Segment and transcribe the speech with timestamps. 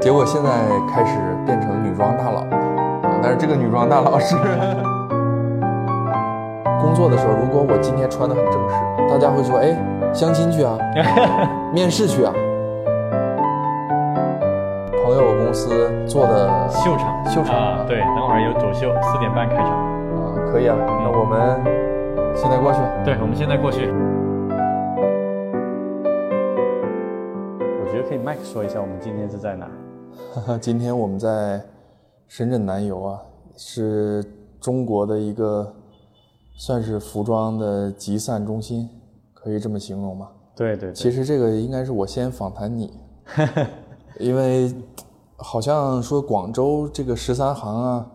[0.00, 0.50] 结果现在
[0.88, 2.56] 开始变成女装大佬了，
[3.02, 4.34] 啊但是这个女装大佬是
[6.80, 8.74] 工作的时候，如果我今天穿的很正式，
[9.10, 9.76] 大家会说，哎，
[10.14, 10.78] 相亲去啊，
[11.70, 12.32] 面试去啊。
[15.04, 15.68] 朋友公司
[16.06, 19.66] 做的秀场，秀场啊，对，等会儿有走秀，四点半开场。
[19.68, 20.74] 啊，可以啊，
[21.04, 21.60] 那我们
[22.34, 22.78] 现在过去。
[23.04, 23.92] 对，我们现在过去。
[27.82, 29.70] 我觉得可以麦克说一下，我们今天是在哪儿？
[30.34, 31.62] 哈哈，今天我们在
[32.28, 33.20] 深圳南邮啊，
[33.56, 34.24] 是
[34.60, 35.74] 中国的一个
[36.56, 38.88] 算是服装的集散中心，
[39.34, 40.28] 可以这么形容吗？
[40.54, 42.92] 对对对，其实这个应该是我先访谈你，
[44.20, 44.72] 因为
[45.36, 48.06] 好像说广州这个十三行啊，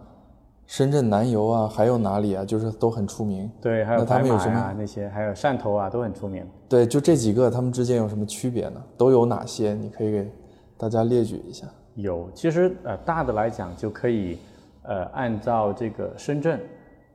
[0.68, 3.50] 深圳南油啊，还有哪里啊，就是都很出名。
[3.62, 6.46] 对，还有那他们有什么啊那些，还有汕头啊，都很出名。
[6.70, 8.82] 对，就这几个，他们之间有什么区别呢？
[8.96, 9.74] 都有哪些？
[9.74, 10.32] 你可以给
[10.78, 11.68] 大家列举一下。
[11.96, 14.38] 有，其实呃大的来讲就可以，
[14.84, 16.60] 呃按照这个深圳，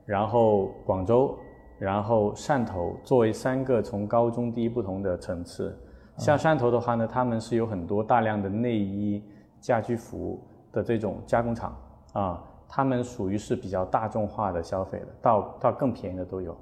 [0.05, 1.37] 然后广州，
[1.77, 5.77] 然后汕头作为三个从高中低不同的层次。
[6.17, 9.23] 像汕头的话呢，他们是有很多大量的内衣、
[9.59, 10.39] 家居服
[10.71, 11.75] 的这种加工厂
[12.13, 16.55] 啊，他们属于是比较大众化的消费的，到到更便宜的都有。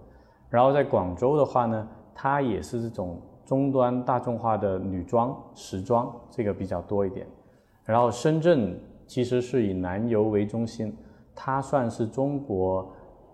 [0.49, 7.25] 然后在广州的话呢，它也是这种中端大众化的女装、时装，这个比较多一点。
[7.89, 10.95] 然后深圳其实是以南油为中心，
[11.33, 12.87] 它算是中国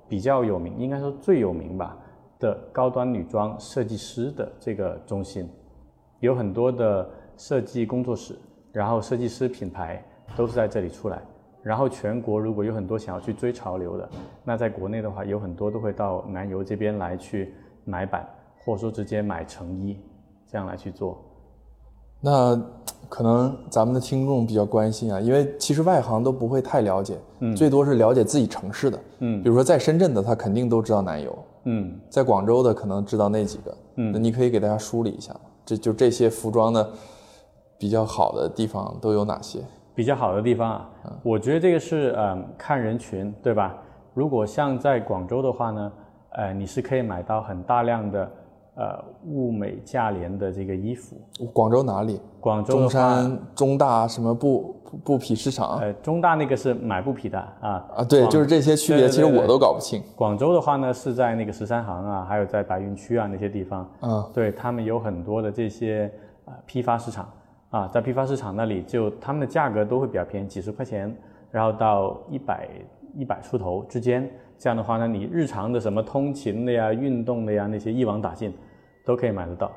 [0.08, 1.98] 比较有名，应该说最有名吧
[2.40, 5.50] 的高端女装设计师的这个中心，
[6.22, 8.34] 有很多的设计工作室，
[8.72, 10.02] 然后设计师品牌
[10.38, 11.22] 都是在这里出来。
[11.62, 14.10] 然后全国如果有很多想要去追潮流的，
[14.46, 17.54] 那在国内的话，有很多都会到南油这边来去
[17.84, 18.26] 买版，
[18.64, 20.00] 或者说直接买成衣，
[20.48, 21.22] 这样来去做。
[22.22, 22.56] 那
[23.10, 27.56] 可能咱们的听众比较关心啊，因为其实外行都不会太了解，嗯。
[27.56, 29.42] 最多是了解自己城市的，嗯。
[29.44, 34.12] 比如说在深圳的，他肯定都知道南油，嗯，在广州的可能知道那几个，嗯。
[34.12, 35.40] 那你可以给大家梳理一下吗？
[35.66, 36.90] 这就这些服装的
[37.78, 39.60] 比较好的地方都有哪些？
[39.94, 40.90] 比较好的地方啊，
[41.24, 43.76] 我觉得这个是嗯看人群，对吧？
[44.14, 45.92] 如果像在广州的话呢，
[46.32, 48.30] 呃，你是可以买到很大量的
[48.76, 51.16] 呃物美价廉的这个衣服。
[51.54, 52.22] 广州哪里？
[52.40, 57.86] 广州的话，山、中大什么布布布匹市场呃，中大那个是买布匹的啊。
[57.96, 58.04] 啊？
[58.04, 60.04] 对，就是这些区别，对对对其实我都搞不清。
[60.16, 66.12] 广州的话呢，是在那个十三行啊，还有在白云区啊那些地方，嗯，对他们有很多的这些
[66.46, 67.28] 呃批发市场
[67.70, 71.16] 啊，在批发市场那里就他们的价格都会比较便宜，几十块钱，
[71.50, 72.70] 然后到一百
[73.16, 74.30] 一百出头之间。
[74.58, 78.54] 这样的话呢，你日常的什么通勤的呀、运动的呀那些一网打尽，
[79.04, 79.72] 都可以买得到。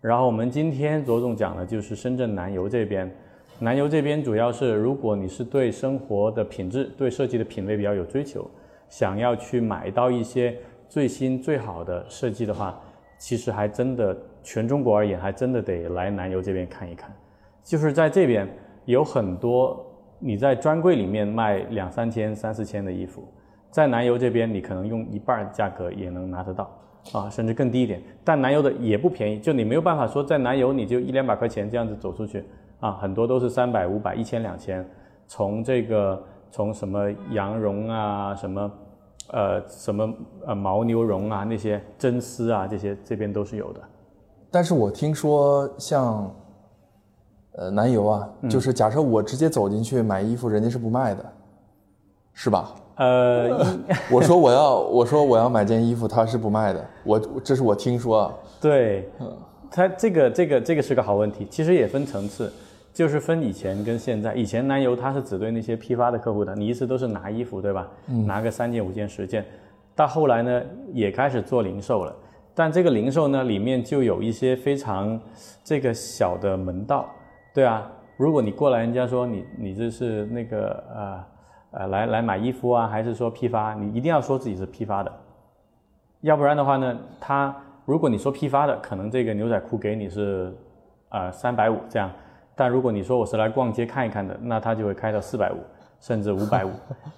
[0.00, 3.10] 然后我们今天着重讲的就是深圳南油这边，
[3.58, 8.46] 南油这边主要是如果你是对生活的品质、对设计的品味比较有追求，
[8.88, 10.56] 想要去买到一些
[10.88, 12.78] 最新最好的设计的话，
[13.16, 17.10] 其实还真的全中国而言，还真的得来南油这边看一看。
[17.62, 18.46] 就是在这边
[18.84, 19.82] 有很多
[20.18, 23.26] 你在专柜里面卖两三千、三四千的衣服，
[23.74, 26.70] 在南油这边你可能用一半儿价格也能拿得到
[27.12, 28.00] 啊，甚至更低一点。
[28.22, 32.44] 但南油的也不便宜，就你没有办法说在南油你就一两百块钱这样子走出去
[32.78, 34.88] 啊，很多都是三百、五百、一千、两千。
[35.26, 38.70] 从这个从什么羊绒啊，什么
[39.32, 40.14] 呃什么
[40.46, 43.80] 呃牦牛绒啊，那些真丝啊，这些这边都是有的。
[44.52, 46.32] 但是我听说像，
[47.56, 51.24] 呃，南油啊，嗯就是假设我直接走进去买衣服，人家是不卖的，
[52.34, 52.72] 是吧？
[52.96, 53.76] 呃，
[54.10, 56.84] 我说我要，我说我要买件衣服，他是不卖的。
[57.02, 59.08] 我这是我听说啊，对，
[59.70, 62.52] 他这个这个这个是个好问题，其实也分层次，
[62.92, 64.34] 就是分以前跟现在。
[64.34, 67.88] 以前南邮它是只对那些批发的客户的，你一直都是拿衣服，对吧？
[68.06, 69.44] 拿个三件、五件、十件。
[69.96, 70.62] 到后来呢，
[70.92, 72.14] 也开始做零售了，
[72.54, 75.20] 但这个零售呢，里面就有一些非常
[75.64, 77.08] 这个小的门道，
[77.52, 77.90] 对啊。
[78.16, 81.24] 如果你过来，人家说你你这是那个呃
[81.76, 83.74] 呃来来买衣服啊，还是说批发？
[83.74, 85.12] 你一定要说自己是批发的，
[86.20, 87.54] 要不然的话呢，他
[87.84, 90.54] 如果你说批发的，可能这个牛仔裤给你是
[91.10, 92.10] 呃三百五这样，
[92.54, 95.56] 但如果你说我是来逛街看一看的，那他就会开到四百五
[96.00, 96.70] 甚至五百五，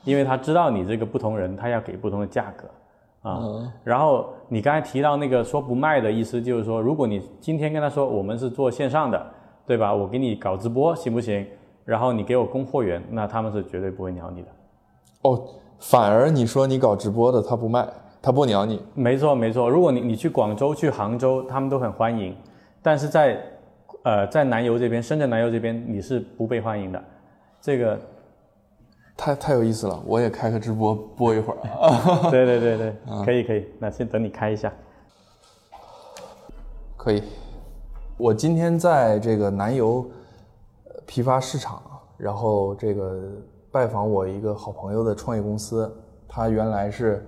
[0.05, 3.43] 因为他知道你这个不同人，他要给不同的价格啊。
[3.85, 9.27] 然后你刚才提到那个说不卖的意思，就是说，如果你今天跟他说我们是做线上的，
[9.67, 9.93] 对吧？
[9.93, 11.47] 我给你搞直播行不行？
[11.87, 14.49] 然后你给我供货源，那他们是绝对不会鸟你的。
[15.23, 15.43] 哦，
[15.79, 17.89] 反而你说你搞直播的，他不卖，
[18.21, 18.83] 他不鸟你。
[18.93, 22.37] 没错没错，如果你你去广州、去杭州，他们都很欢迎，
[22.83, 23.41] 但是在
[24.03, 27.03] 呃在南邮这边，深圳南邮这边你是不被欢迎的
[27.61, 27.99] 这个
[29.17, 32.31] 太太有意思了，我也开个直播播一会儿 啊。
[32.31, 32.95] 对对对对，
[33.25, 34.73] 可以可以，那先等你开一下。
[36.97, 37.23] 可以，
[38.17, 40.09] 我今天在这个南邮呃
[41.07, 41.81] 批发市场，
[42.17, 43.21] 然后这个
[43.71, 45.91] 拜访我一个好朋友的创业公司，
[46.29, 47.27] 他原来是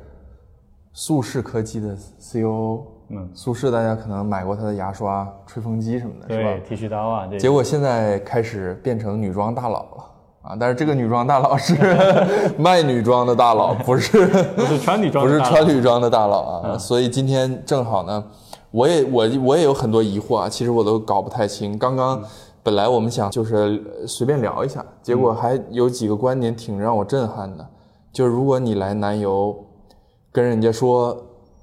[0.92, 2.82] 苏氏科技的 CEO，。
[3.10, 6.64] 嗯，苏氏大家可能买过他的牙刷、吹风机什么的，是吧，？
[6.68, 10.04] 剃须刀啊，这结果现在开始变成女装大佬了
[10.42, 10.56] 啊！
[10.60, 11.74] 但是这个女装大佬是
[12.58, 16.76] 卖女装的大佬，不是 不是穿女装 不是穿女装的大佬啊。
[16.76, 18.22] 所以今天正好呢，
[18.70, 21.78] 我也我我也有很多疑惑啊，其实我都搞不太清。
[21.78, 22.22] 刚刚
[22.68, 27.66] 本来我们想就是呃随便聊一下，结果还有几个观点挺让我震撼的，
[28.12, 29.56] 就是如果你来南邮
[30.30, 31.16] 跟人家说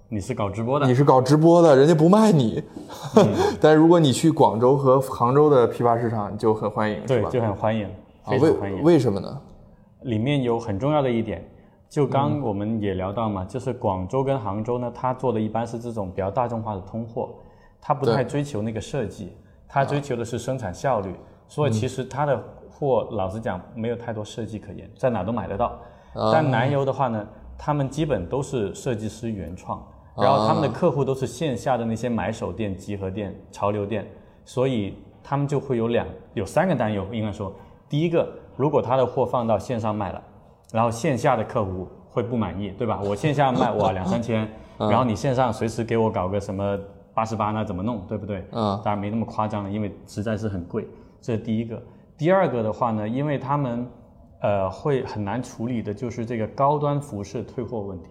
[0.10, 2.64] 你是搞直播的你，是搞直播的，人家不卖你。
[3.62, 7.30] 但如果你去广州和杭州的批发市场，就很欢迎，对，吧？
[7.30, 7.86] 就很欢迎，
[8.24, 8.82] 啊，为非常欢迎。
[8.82, 9.40] 为什么呢？
[10.06, 11.48] 里面有很重要的一点，
[11.88, 17.30] 就嗯刚我们也聊到嘛，就是广州跟杭州呢，它做的一般是这种比较大众化的通货，
[17.80, 19.34] 它不太追求那个设计，
[19.68, 21.14] 它追求的是生产效率，
[21.48, 25.80] 所以其实他的货老实讲没有太多设计可言，在哪都买得到。
[26.32, 27.28] 但南油的话呢，
[27.58, 29.86] 他们基本都是设计师原创，
[30.16, 34.08] 然后他们的客户都是线下的那些买手店、集合店、潮流店，
[34.46, 37.52] 所以他们就会有两有三个担忧，应该说，
[37.90, 40.24] 第一个，如果他的货放到线上卖了，
[40.72, 43.02] 然后线下的客户会不满意，对吧？
[43.04, 44.48] 我线下卖哇两三千，
[44.80, 46.78] 然后你线上随时给我搞个什么
[47.16, 48.46] 八十八，那怎么弄，对不对？
[48.52, 50.88] 嗯，当然没那么夸张了，因为实在是很贵，
[51.22, 51.82] 这是第一个。
[52.18, 53.88] 第二个的话呢，因为他们
[54.42, 58.10] 呃会很难处理的就是这个高端服饰退货问题，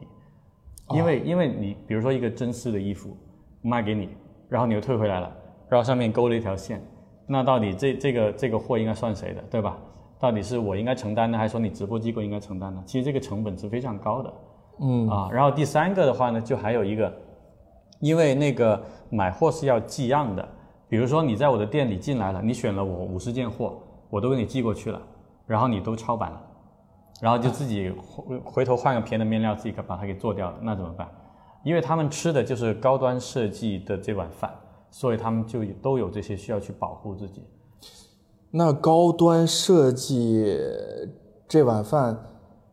[0.91, 3.17] 因为、因为你比如说一个真丝的衣服
[3.63, 4.09] 卖给你，
[4.49, 5.31] 然后你又退回来了，
[5.69, 6.83] 然后上面勾了一条线，
[7.27, 9.79] 那到底这这个这个货应该算谁的，对吧？
[10.19, 12.83] 到底是我应该承担呢，还是说你直播机构应该承担呢？
[12.87, 14.33] 其实这个成本是非常高的。
[14.81, 17.13] 嗯啊，然后第三个的话呢，就还有一个，
[18.05, 18.79] 因为那个
[19.09, 20.47] 买货是要寄样的，
[20.91, 23.81] 比如说你在我的店里进来了，你选了我五十件货，
[24.11, 25.01] 我都给你寄过去了，
[25.47, 26.41] 然后你都抄版了，
[27.23, 31.09] 然后就自己回回头换个便宜的面料，自己把它给做掉了，那怎么办？
[31.63, 34.53] 因为他们吃的就是高端设计的这碗饭，
[34.91, 37.43] 所以他们就都有这些需要去保护自己。
[38.51, 40.55] 那高端设计
[41.49, 42.19] 这碗饭，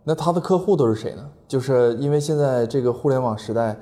[0.03, 1.31] 那他的客户都是谁呢？
[1.47, 3.77] 就是因为现在这个互联网时代，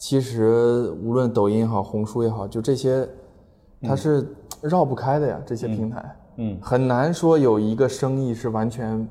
[0.00, 3.06] 其实无论抖音也好，红书也好，就这些，
[3.82, 4.26] 它是
[4.62, 5.38] 绕不开的呀。
[5.44, 9.06] 这些平台，嗯，很难说有一个生意是完全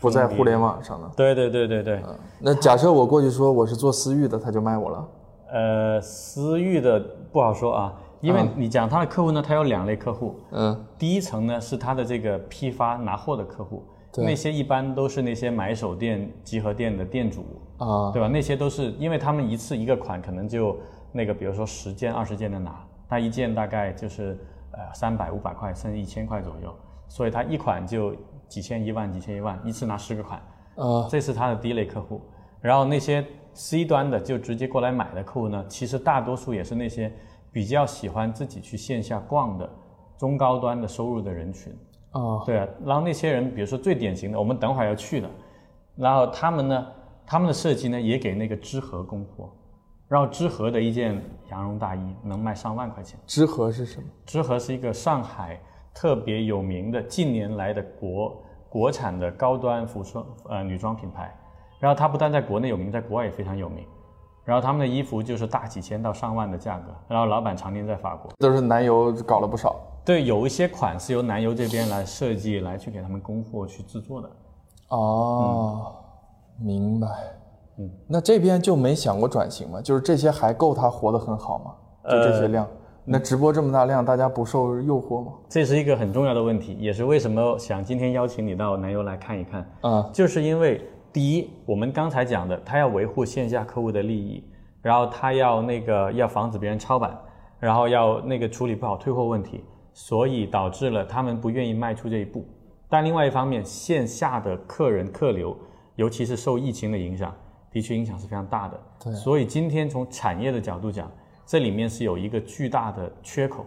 [0.00, 1.08] 不在互联网上的。
[1.16, 2.02] 对对对对对，
[2.40, 5.08] 那假设我过去说我是做私域的，他就卖我了。
[5.52, 6.98] 呃，私域的
[7.30, 17.44] 不好说啊，因为你讲他的客户呢，他有两类客户，嗯第一层呢是他的这个批发拿货的客户，对那些一般都是那些买手店、集合店的店主，
[17.78, 18.28] 啊，对吧？
[18.28, 20.78] 那些都是因为他们一次一个款可能就
[21.10, 24.38] 那个，比如说十件、二十件的拿，他一件大概就是
[24.70, 26.72] 呃三百、五百块，甚至一千块左右，
[27.08, 28.14] 所以他一款就
[28.46, 30.38] 几千、一万、几千、一万，一次拿十个款，
[30.76, 32.20] 啊这是他的第一类客户。
[32.60, 37.12] 然后那些 C 端的就直接过来买的客户呢，其实大多数也是那些
[37.50, 39.68] 比较喜欢自己去线下逛的
[40.16, 41.76] 中高端的收入的人群。
[42.14, 45.28] 啊对啊，然后那些人，比如说最典型的，我们等会儿要去的，
[45.96, 46.86] 然后他们呢，
[47.26, 49.50] 他们的设计呢也给那个知和供货，
[50.06, 53.18] 然后知和的一件羊绒大衣能卖上万块钱。
[53.26, 54.06] 知和是什么？
[54.24, 55.60] 知和是一个上海
[55.92, 61.34] 特别有名的近年来的国国产的高端服装呃女装品牌，
[61.80, 63.84] 然后它不但在国内有名，在国外也非常有名。
[64.44, 68.30] 然后他们的衣服就是大几千到上万的价格，然后老板常年在法国。
[68.38, 69.80] 都是南邮搞了不少。
[70.04, 74.30] 对，有一些款是由南油这边来设计，来去给他们供货去制作的。
[74.88, 75.94] 哦，
[76.60, 77.08] 明白。
[77.78, 79.80] 嗯，那这边就没想过转型吗？
[79.80, 81.74] 就是这些还够他活得很好吗？
[82.04, 82.68] 就这些量，
[83.04, 85.32] 那直播这么大量，大家不受诱惑吗？
[85.48, 89.66] 这是一个很重要的问题，也是为什么想今天邀请你到南油来看一看。
[89.80, 94.44] 啊、就是因为第一，我们刚才讲的，他要维护线下客户的利益，
[94.82, 97.18] 然后他要那个要防止别人抄版，
[97.58, 102.46] 然后要那个处理不好退货问题，所以导致了他们不愿意迈出这一步。
[102.86, 105.56] 但另外一方面，线下的客人客流，
[105.96, 107.34] 尤其是受疫情的影响，
[107.70, 108.78] 的确影响是非常大的。
[109.02, 111.10] 对所以今天从产业的角度讲，
[111.46, 113.64] 这里面是有一个巨大的缺口，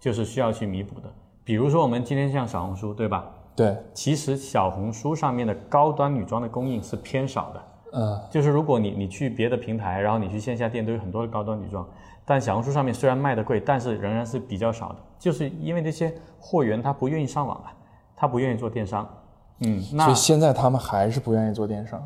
[0.00, 1.12] 就是需要去弥补的。
[1.44, 3.30] 比如说我们今天像小红书，对吧？
[3.54, 7.62] 对，其实小红书上面的高端女装的供应是偏少的，
[7.96, 11.88] 嗯、就是如果你你去别的平台，然后你去线下店都有很多的高端女装，
[12.24, 17.72] 但小红书上面虽然卖的贵，但是仍然是比较少的，就是因为这些货源他不愿意上网啊，
[18.16, 19.08] 他不愿意做电商，
[19.60, 22.02] 嗯，那所那以现在他们还是不愿意做电商。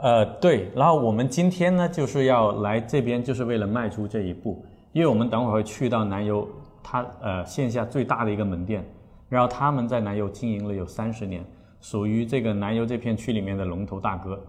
[0.00, 6.48] 呃，对，然后我们今天呢，就是要来这边，就是为了迈出这一步，因为我们等会儿会去到南油，
[6.82, 8.82] 它呃线下最大的一个门店，
[9.28, 11.44] 然后他们在南油经营了有三十年，
[11.80, 14.40] 属于这个南油这片区里面的龙头大哥。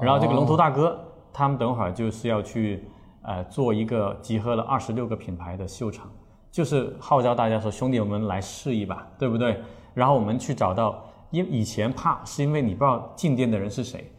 [0.00, 0.98] 然后这个龙头大哥，
[1.32, 2.84] 他们等会儿就是要去
[3.22, 6.10] 呃做一个集合了二十六个品牌的秀场，
[6.50, 9.60] 就是号召大家说兄弟我们来试一把，对不对？
[9.94, 14.10] 然后我们去找到，因为以前怕是因为你不知道进店的人是谁。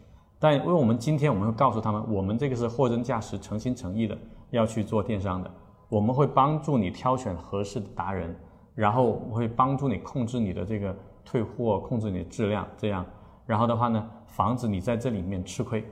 [0.41, 4.17] 但因为我们今天我们会告诉他们，我们这个是货真价实、诚心诚意的
[4.51, 5.51] 要去做电商的，
[5.89, 8.33] 我们会帮助你挑选合适的达人，
[8.74, 10.95] 然后我会帮助你控制你的这个
[11.25, 13.05] 退货，控制你的质量，这样，
[13.49, 15.83] 然后的话呢，防止你在这里面吃亏，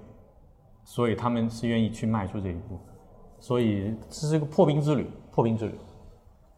[0.83, 2.77] 所以他们是愿意去迈出这一步，
[3.39, 5.73] 所以这是一个破冰之旅，破冰之旅。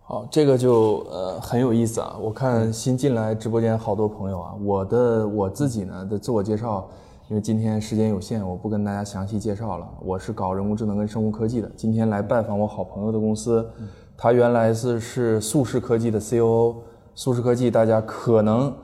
[0.02, 2.18] 好，这个就呃很有意思啊！
[2.20, 6.90] 我看新进来直播间好多朋友啊，我的我自己呢的自我介绍，
[7.30, 9.90] 因为今天时间有限，我不跟大家详细介绍了。
[10.02, 13.66] 我是搞人工智能跟生物科技的，今天来拜访我好朋友的公司，
[14.18, 16.76] 他原来是是速视科技的 COO，
[17.16, 18.76] 速视科技大家可能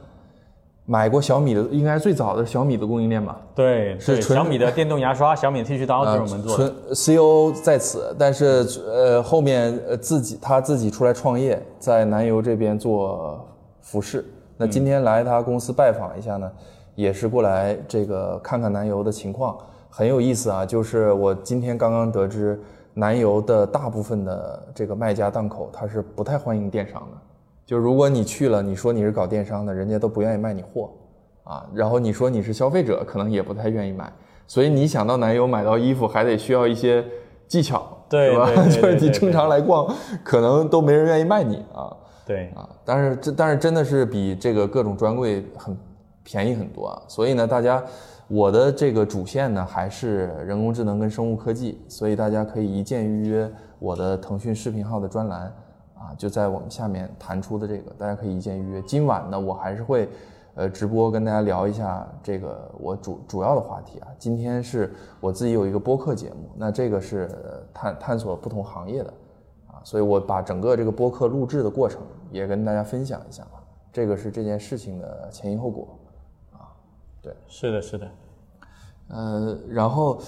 [0.88, 3.42] 买过小米的，应该是最早的小米的供应链吧？
[3.56, 6.68] 对，是纯小米的电动牙刷、小米剃须刀都是我们做的。
[6.70, 13.44] 纯 CEO 在此，但是呃后面呃自己他自己出来创业，在南油这边做
[13.82, 14.24] 服饰。
[14.58, 16.52] 那今天来他公司拜访一下呢，
[16.94, 19.58] 也是过来这个看看南油的情况，
[19.90, 20.64] 很有意思啊。
[20.64, 22.62] 就是我今天刚刚得知，
[22.94, 27.18] 南油的大部分的这个卖家档口，他是不太欢迎电商的。
[27.66, 30.92] 就如果你去了，你说你是搞电商的，人家都不愿意卖你货。
[31.44, 34.12] 啊，然后你说你是消费者，可能也不太愿意买，
[34.48, 37.06] 所以你想到男友买到衣服，还得需要一些
[37.48, 38.50] 技巧，对吧？
[38.66, 39.94] 就是你正常来逛，
[40.24, 41.96] 可能都没人愿意卖你啊
[42.26, 42.68] 对，啊！
[42.84, 45.78] 但是这但是真的是比这个各种专柜很
[46.24, 47.84] 便宜很多啊，所以呢，大家
[48.28, 55.54] 我的这个主线呢还是人工智能跟生物科技，所以大家可以一键预约我的腾讯视频号的专栏
[56.06, 58.82] 啊，就在我们下面弹出的这个，大家可以一键预约。
[58.84, 60.10] 今晚呢，我还是会。
[60.58, 64.08] 呃，直播跟大家聊一下这个我主主要的话题啊。
[64.18, 69.14] 今天是我自己有一个播客节目，那这个是呃探探索不同行业的
[69.68, 73.62] 啊，所以我把整个这个播客录制的过程也跟大家分享一下吧。
[73.92, 75.90] 这个是这件事情的前因后果
[76.54, 76.72] 啊，
[77.22, 78.08] 对，是的，是的。
[79.10, 80.22] 呃，然后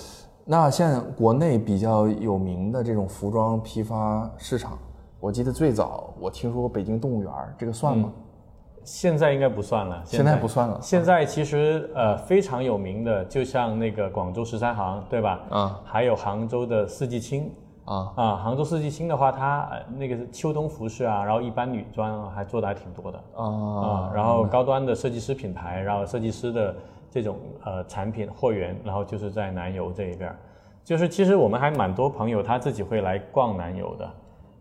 [0.44, 4.78] 那现在国内比较有名的这种服装批发市场，
[5.20, 8.12] 我记得最早我听说过北京动物园儿，这个算吗？
[8.84, 15.42] 现在应该不算了，现在不算了现在其实呃非常有名的，就像那个广州十三行，对吧？
[15.50, 17.52] 啊还有杭州的四季青
[17.84, 26.74] 啊啊，杭州四季青的话，它呃那个是秋冬服饰啊，然后一般女装啊还做的还挺多的啊啊，然后高端的设计师品牌，然后设计师的
[27.10, 30.36] 这种呃产品货源，然后就是在南油这一边儿，
[30.86, 34.10] 就是其实我们还蛮多朋友他自己会来逛南油的。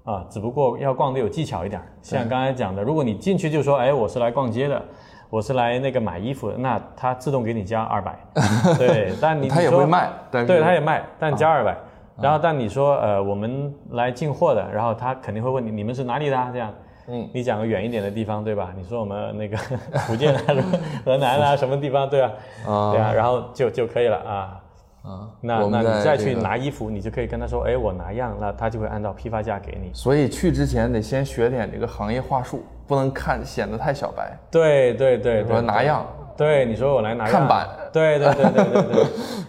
[0.06, 1.86] 啊，只不过要逛的有技巧一点儿。
[2.00, 4.80] 像刚才讲的，如果你进去就说，哎，我是来逛街的，
[5.28, 8.16] 我是来那个买衣服的，那他自动给你加二百。
[8.78, 11.76] 对，但你他也会卖对，他也卖，但加二百。
[12.18, 16.48] 然后，但你说，呃，我们来进货的，然后他肯定会问你，你们是哪里的、啊？
[16.50, 16.72] 这样，
[17.08, 18.72] 嗯，你讲个远一点的地方，对吧？
[18.74, 19.56] 你说我们那个
[20.06, 20.62] 福建啊，什 么
[21.04, 22.30] 河南啊，什么地方，对啊，
[22.66, 24.58] 啊对啊，然后就就可以了啊。
[25.06, 29.90] 啊，那那你再去拿衣服，你就可以跟他说，哎，我拿样，那他就会按照批发价给你。
[29.94, 34.36] 所以去之前得先学点这个行业话术，不能看显得太小白。
[34.50, 36.04] 对对对比如说对，拿样，
[36.36, 39.04] 对，你说我来拿样看板，对对对对对对，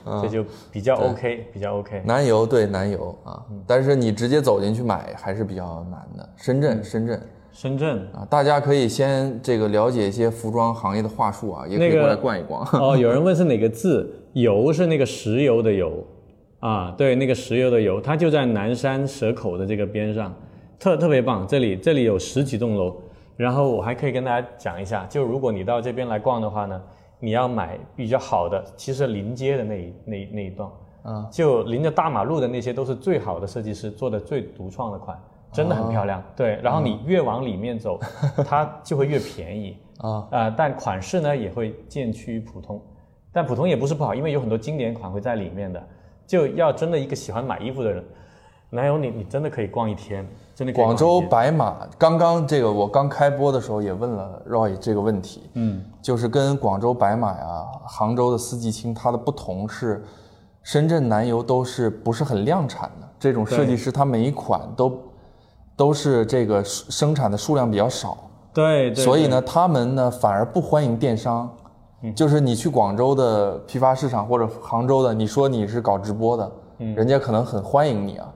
[0.22, 2.04] 这就比较 OK，比较 OK。
[2.06, 6.30] 南油对南油啊，但是你直接走进去买还是比较难的。
[6.36, 7.22] 深圳，深圳
[7.52, 12.64] 深圳啊，大家可以先这个了解一些服装行业的话术啊，也可以过来逛一逛。
[12.74, 14.14] 哦，有人问是哪个字？
[14.42, 16.04] 油是那个石油的油。
[16.60, 20.34] 啊，对，那个石油的油，它就在南山蛇口的这个边上，
[20.80, 21.46] 特特别棒。
[21.48, 22.96] 这里这里有十几栋楼，
[23.36, 26.82] 然后我还可以跟大家讲一下，就如果你到这边来逛的话呢，
[27.20, 30.68] 你要买比较好的，其实临街的那一那一那一段，
[31.04, 35.16] 啊，就临着大马路的那些都是最好的设计师做的最独创的款，
[35.52, 36.24] 真的很漂亮。
[36.36, 38.00] 对，然后你越往里面走，
[38.44, 39.78] 它就会越便宜。
[40.00, 40.28] 啊。
[40.32, 42.82] 啊、但款式呢也会渐趋于普通，
[43.38, 45.80] 但普通也不是不好，因为有很多经典款会在里面的。
[46.26, 48.04] 就要真的一个喜欢买衣服的人，
[48.72, 60.04] 南邮你你真的可以逛一天，真的可以广州白马，刚刚这个我刚开播的时候也问了 Roy 这个问题，嗯，就是跟广州白马呀、杭州的四季青，它的不同是，
[60.64, 65.00] 深圳南邮都是不是很量产的这种设计师，他每一款都
[65.78, 68.18] 都是这个生产的数量比较少，
[68.54, 71.50] 对对，对所以呢，他们呢反而不欢迎电商，
[72.16, 78.32] 就是你去广州的批发市场或者杭州的，你说你是搞直播的，人家可能很欢迎你啊。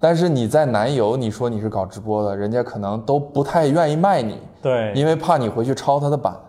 [0.00, 6.40] 但是你在南邮，你说你是搞直播的，人家可能都不太愿意卖你，对，因为怕你回去抄他的版啊，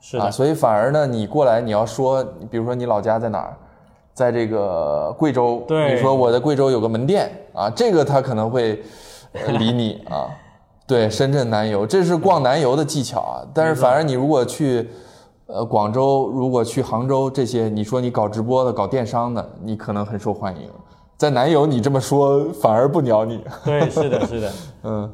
[0.00, 3.56] 是啊，所以反而呢，你过来你要说，比如说你老家在哪儿，
[4.14, 8.82] 在这个贵州，对你说我在贵州有个门店啊，这个他可能会
[9.32, 10.26] 呃 理你啊。
[10.86, 13.44] 对，深圳南邮，这是逛南邮的技巧啊。
[13.52, 14.88] 但是反而你如果去
[15.48, 20.68] 呃广州，如果去杭州这些，你说你搞直播的、搞电商的，你可能很受欢迎。
[21.16, 24.52] 在南邮你这么说反而不鸟你，对，是的，是的。
[24.84, 25.10] 嗯，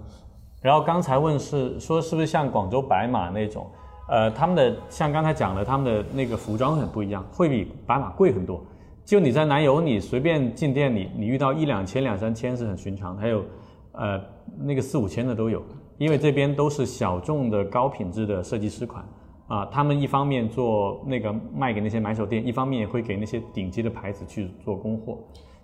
[0.60, 3.64] 然后刚才问是说是不是像广州白马那种，
[4.08, 8.60] 呃，他们的像刚才讲的，他们的那个服装很不一样，会比白马贵很多。
[9.04, 13.44] 就你在南邮，你随便进店里，你遇到一两千、两三千是很寻常，还有
[13.92, 14.20] 呃
[14.58, 15.62] 那个四五千的都有，
[15.96, 19.04] 因为这边都是小众的高品质的设计师款
[19.46, 25.18] 啊，他们一方面做那个卖给那些买手店，一方面也会给那些顶级的牌子去做供货。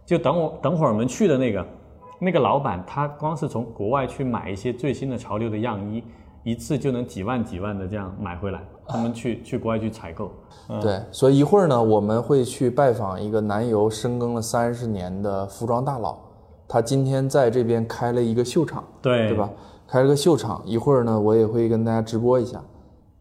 [0.05, 1.67] 就等我等会儿我们去的那个
[2.19, 6.03] 那个老板，他光是从国外去买一些最新的潮流的样衣，
[6.43, 8.61] 一次就能几万几万的这样买回来。
[8.87, 10.33] 他们去去国外去采购，
[10.83, 16.19] 对，所以一会儿呢，我们会去拜访一个南油深耕了三十年的服装大佬，
[16.67, 19.49] 他今天在这边开了一个秀场，对对吧？
[19.87, 22.61] 开了个秀场，一会儿呢，我也会跟大家直播一下，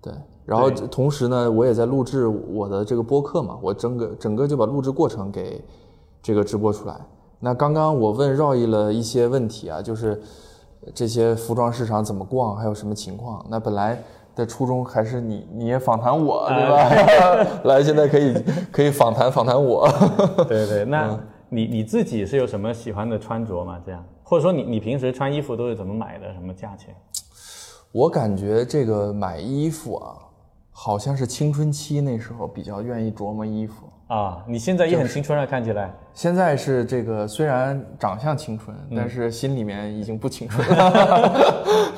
[0.01, 0.12] 对。
[0.50, 5.63] 然后同时呢，我也在录制我的这个播客嘛，我整个整个就把录制过程给
[6.24, 6.96] 这个直播出来。
[7.39, 10.20] 那刚刚我问绕毅了一些问题啊，就是
[10.94, 13.46] 这些服装市场怎么逛，还有什么情况？
[13.50, 14.01] 那本来
[14.36, 17.62] 的初衷还是你你也访谈我，对吧？
[17.70, 18.34] 来，现在可以
[18.72, 19.88] 可以访谈访谈我。
[20.50, 21.18] 对对，那
[21.50, 23.79] 你你自己是有什么喜欢的穿着吗？
[23.86, 26.34] 这样，或者说你你平时穿衣服都是怎么买的？
[26.34, 26.96] 什么价钱？
[27.91, 30.15] 我感觉这个买衣服啊，
[30.82, 33.86] 好像是青春期那时候比较愿意琢磨衣服。
[34.08, 35.94] 啊，你现在也很青春啊，看起来。
[36.13, 41.56] 现在是这个，虽然长相青春，但是心里面已经不青春了。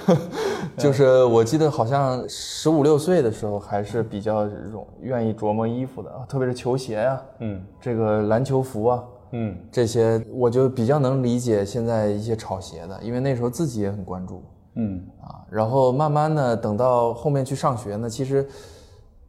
[0.75, 14.43] 就是我记得好像十五六岁的时候，还是比较这种愿意琢磨衣服的，特别是球鞋啊、嗯这个篮球服啊，嗯这些我就比较能理解现在一些炒鞋的，因为那时候自己也很关注
[14.75, 15.45] 嗯啊。
[15.49, 18.47] 然后慢慢的等到后面去上学呢，其实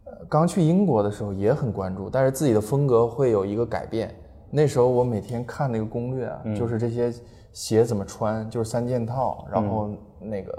[0.05, 4.15] 呃刚去英国的时候也很关注，但是自己的风格会有一个改变。
[4.51, 7.13] 那时候我每天看那个攻略啊，就是这些
[7.53, 10.53] 鞋怎么穿，就是三件套，然后那个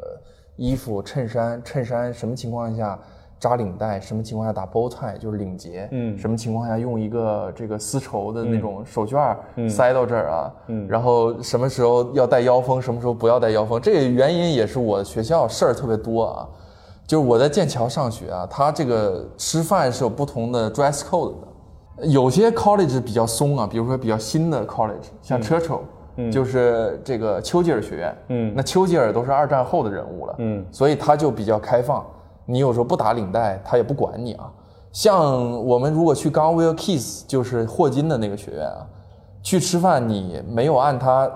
[0.55, 2.99] 衣服、衬衫，衬衫什么情况下
[3.43, 6.17] 扎领带，什么情况下打 bow tie，就是领结，嗯。
[6.17, 10.87] 什么情况下用一个这个丝绸的那种手绢儿塞到这儿啊，嗯。
[10.87, 16.47] 然后什么时候要带腰封，什么时候不要带腰封，这个原因也是我学校事儿特别多啊。
[17.05, 28.53] 就是我在剑桥上学啊，它这个吃饭是有不同的 dress code 的，有些 college 比较松啊，比如说比较新的 college，像 Churchill，、就是这个丘吉尔学院，嗯。
[28.55, 30.65] 那丘吉尔都是二战后的人物了，嗯。
[30.71, 32.05] 所以他就比较开放，
[32.45, 34.51] 你有时候不打领带，他也不管你啊。
[34.91, 38.85] 像我们如果去 g o n w i l l Kiss，就是霍金的那个学院啊，
[39.41, 41.29] 去吃饭你没有按他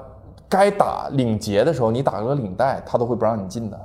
[0.47, 3.79] 该打领结的时候，你打个领带，他都会不让你进的。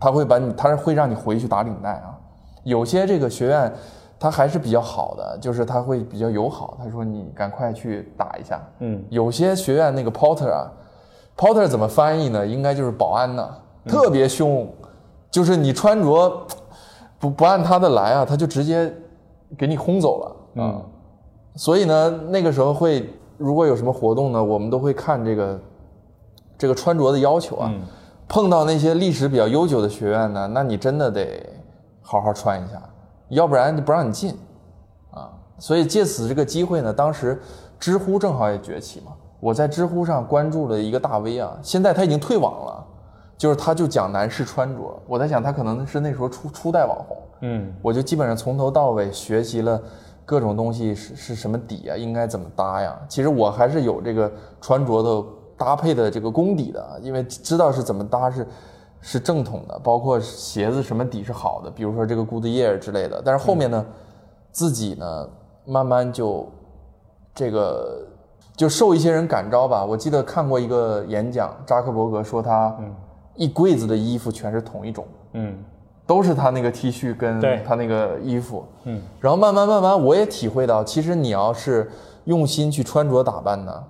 [0.00, 2.18] 他会把你，他会让你回去打领带啊。
[2.64, 3.72] 有些这个学院，
[4.18, 6.76] 他还是比较好的，就是他会比较友好。
[6.82, 8.60] 他说你赶快去打一下。
[8.80, 10.70] 嗯有些学院那个 porter 啊
[11.36, 12.46] ，porter 怎么翻译呢？
[12.46, 13.48] 应该就是保安呢，
[13.86, 14.66] 特别凶，
[15.36, 16.46] 就是你穿着
[17.18, 18.90] 不不按他的来啊，他就直接
[19.58, 20.26] 给你轰走了。
[20.28, 20.82] 啊嗯
[21.56, 25.60] 所以呢，那个时候会如果有什么活动呢，我们都会看这个
[26.56, 27.68] 这个穿着的要求啊。
[27.70, 27.82] 嗯
[28.26, 31.46] 碰到那些历史比较悠久的学院呢，那你真的得
[32.00, 32.82] 好好穿一下，
[33.28, 34.34] 要不然就不让你进
[35.10, 35.30] 啊。
[35.58, 37.40] 所以借此这个机会呢，当时
[37.78, 42.75] 知乎正好也崛起嘛，我在知乎上关注了一个大 V 啊，现在他已经退网了，
[43.36, 49.80] 就是他就讲男士穿着，我在想他可能是那时候初初代网红，嗯我就基本上从头到尾学习了
[50.24, 52.98] 各种东西是是什么底啊，应该怎么搭呀。
[53.08, 58.46] 其实我还是有这个穿着的搭配的这个功底的，因为知道是怎么搭是
[59.00, 63.22] 是正统的，包括鞋子什么底是好的，比如说这个 Goodyear 之类的。
[63.24, 63.84] 但是后面呢，
[64.50, 65.28] 自己呢
[65.66, 66.48] 慢慢就
[67.34, 68.06] 这个
[68.56, 69.84] 就受一些人感召吧。
[69.84, 72.74] 我记得看过一个演讲，扎克伯格说他
[73.36, 75.04] 一柜子的衣服全是同一种。
[75.32, 75.56] 嗯。
[76.08, 77.60] 都是他那个 T 恤跟对。
[77.66, 81.90] 他那个衣服，嗯，然后慢慢慢慢我也体会到，其实你要是
[82.26, 83.84] 用心去穿着打扮呢，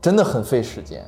[0.00, 1.04] 真的很费时间，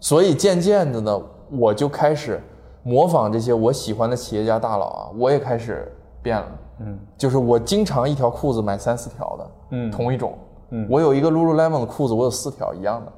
[0.00, 2.42] 所以渐渐的呢，我就开始
[2.82, 5.88] 模仿这些我喜欢的企业家大佬啊，我也开始
[6.20, 6.48] 变了，
[6.80, 9.88] 嗯，就是我经常一条裤子买三四条的，嗯。
[9.88, 10.36] 同一种，
[10.70, 13.12] 嗯，我有一个 Lululemon 的裤子，我有四条一样的，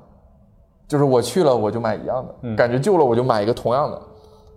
[0.89, 4.03] 就是我去了我就买一样的，感觉旧了我就买一个同样的，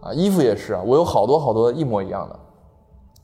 [0.02, 2.40] 啊，衣服也是啊，我有好多好多一模一样的，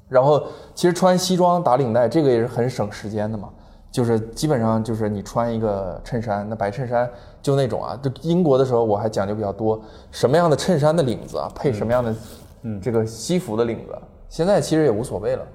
[0.07, 0.41] 然后
[0.73, 3.49] 其实穿西装打领带这个也是很省时间的嘛，
[3.91, 7.09] 就是基本上就是你穿一个衬衫，那白衬衫
[7.41, 12.15] 就那种啊，就英国的时候我还讲究比较多，什么样的衬衫的领子啊，配什么样的，
[12.63, 13.97] 嗯，这个西服的领子，
[14.29, 15.45] 现在其实也无所谓了。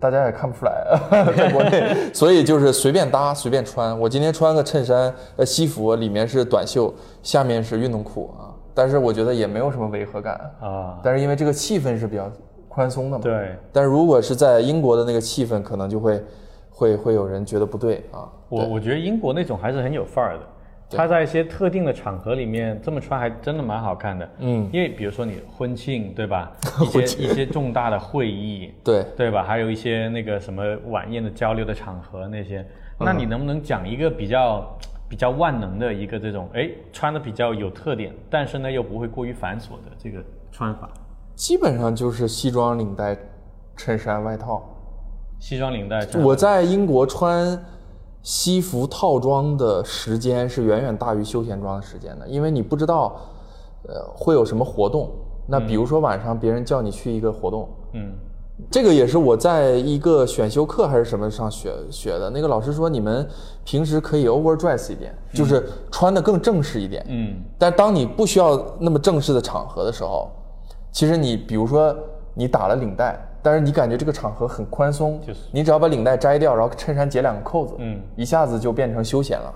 [0.00, 1.00] 大家也看不出来，
[1.36, 3.98] 在国内，所以就是随便搭随便穿。
[3.98, 10.98] 我今天穿个衬衫，呃，西服里面是短袖，下面是运动裤啊，但是我觉得也没有什么违和感啊。
[11.02, 12.30] 但是因为这个气氛是比较
[12.68, 13.56] 宽松的嘛，对。
[13.72, 16.24] 但是如果是在英国的那个气氛，可能就会
[16.70, 18.28] 会会有人觉得不对啊。
[18.48, 20.40] 我我觉得英国那种还是很有范儿的。
[20.90, 26.50] 他在一些特定的场合里面这么穿还真的蛮好看的，嗯，因为比如说你婚庆对吧，
[26.82, 29.04] 一些一些重大的会议， 对。
[29.16, 32.64] 对吧，还有一些那个什么晚宴的交流的场合那些，
[32.98, 40.88] 那你能不能讲一个比较比较万能的一个这种，哎，穿的比较有特点，但是呢又不会过于繁琐的这个穿法？
[41.34, 43.16] 基本上就是西装领带、
[43.76, 44.62] 衬衫外套。
[45.38, 47.62] 西装领带，我在英国穿。
[48.22, 53.16] 西服套装的时间是远远大于休闲装的时间的，因为你不知道，
[53.88, 55.10] 呃，会有什么活动。
[55.46, 58.12] 那比如说晚上别人叫你去一个活动，嗯，
[58.70, 62.28] 这个也是我在一个选修课还是什么上学学的。
[62.28, 63.26] 那个老师说，你们
[63.64, 67.36] 平时可以 overdress 一点，就是穿的更正式一点，嗯。
[67.56, 70.30] 但当你不需要那么正式的场合的时候，
[70.92, 71.96] 其实你比如说
[72.38, 73.18] 你打了领带。
[73.40, 79.54] 但是你感觉这个场合很宽松，就是你只要把领带摘掉，然后衬衫解两个扣子，嗯，一下子就变成休闲了。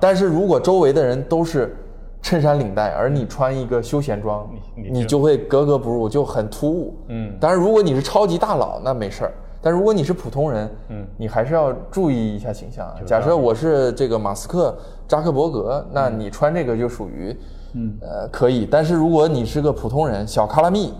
[0.00, 1.76] 但是如果周围的人都是
[2.22, 6.96] 衬衫领带，而你穿一个休闲装，你就会格格不入，就很突兀。
[7.08, 9.32] 嗯，当然如果你是超级大佬，那没事儿。
[9.60, 12.90] 但如果你是普通人，嗯，你还是要注意一下形象。
[13.04, 14.74] 假设我是这个马斯克、
[15.06, 17.36] 扎克伯格，那你穿这个就属于，
[17.74, 18.66] 嗯，呃，可以。
[18.68, 20.94] 但是如果你是个普通人，小卡拉蜜。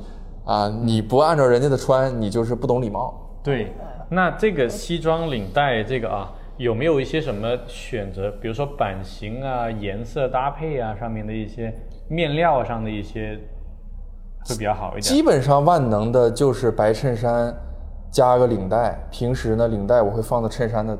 [0.44, 0.68] 啊！
[0.83, 3.14] 你不按照人家的穿，你就是不懂礼貌。
[3.44, 3.72] 对，
[4.09, 8.28] 那这个西装领带这个啊，有没有一些什么选择？
[8.40, 11.72] 比如说版型啊、颜色搭配啊，上面的一些
[12.09, 13.38] 面料上的一些
[14.48, 15.02] 会比较好一点。
[15.02, 17.55] 基本上万能的就是白衬衫
[18.11, 20.98] 加个领带，平时呢领带我会放在衬衫的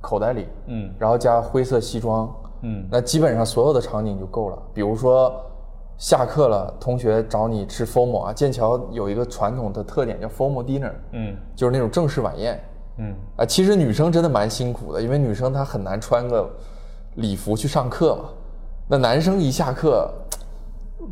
[0.00, 4.58] 口袋里，嗯，然后加灰色西装，嗯，那基本上所有的场景就够了。
[4.74, 5.34] 比如说。
[5.98, 8.32] 下课了，同学找你吃 formal 啊。
[8.32, 12.60] 剑桥有一个传统的特点叫 formal dinner，嗯，就是那种正式晚宴，
[12.98, 16.50] 嗯啊，其实女生真的蛮辛苦的，因为女生她很难穿个
[17.14, 18.24] 礼服去上课嘛。
[18.88, 20.10] 那男生一下课，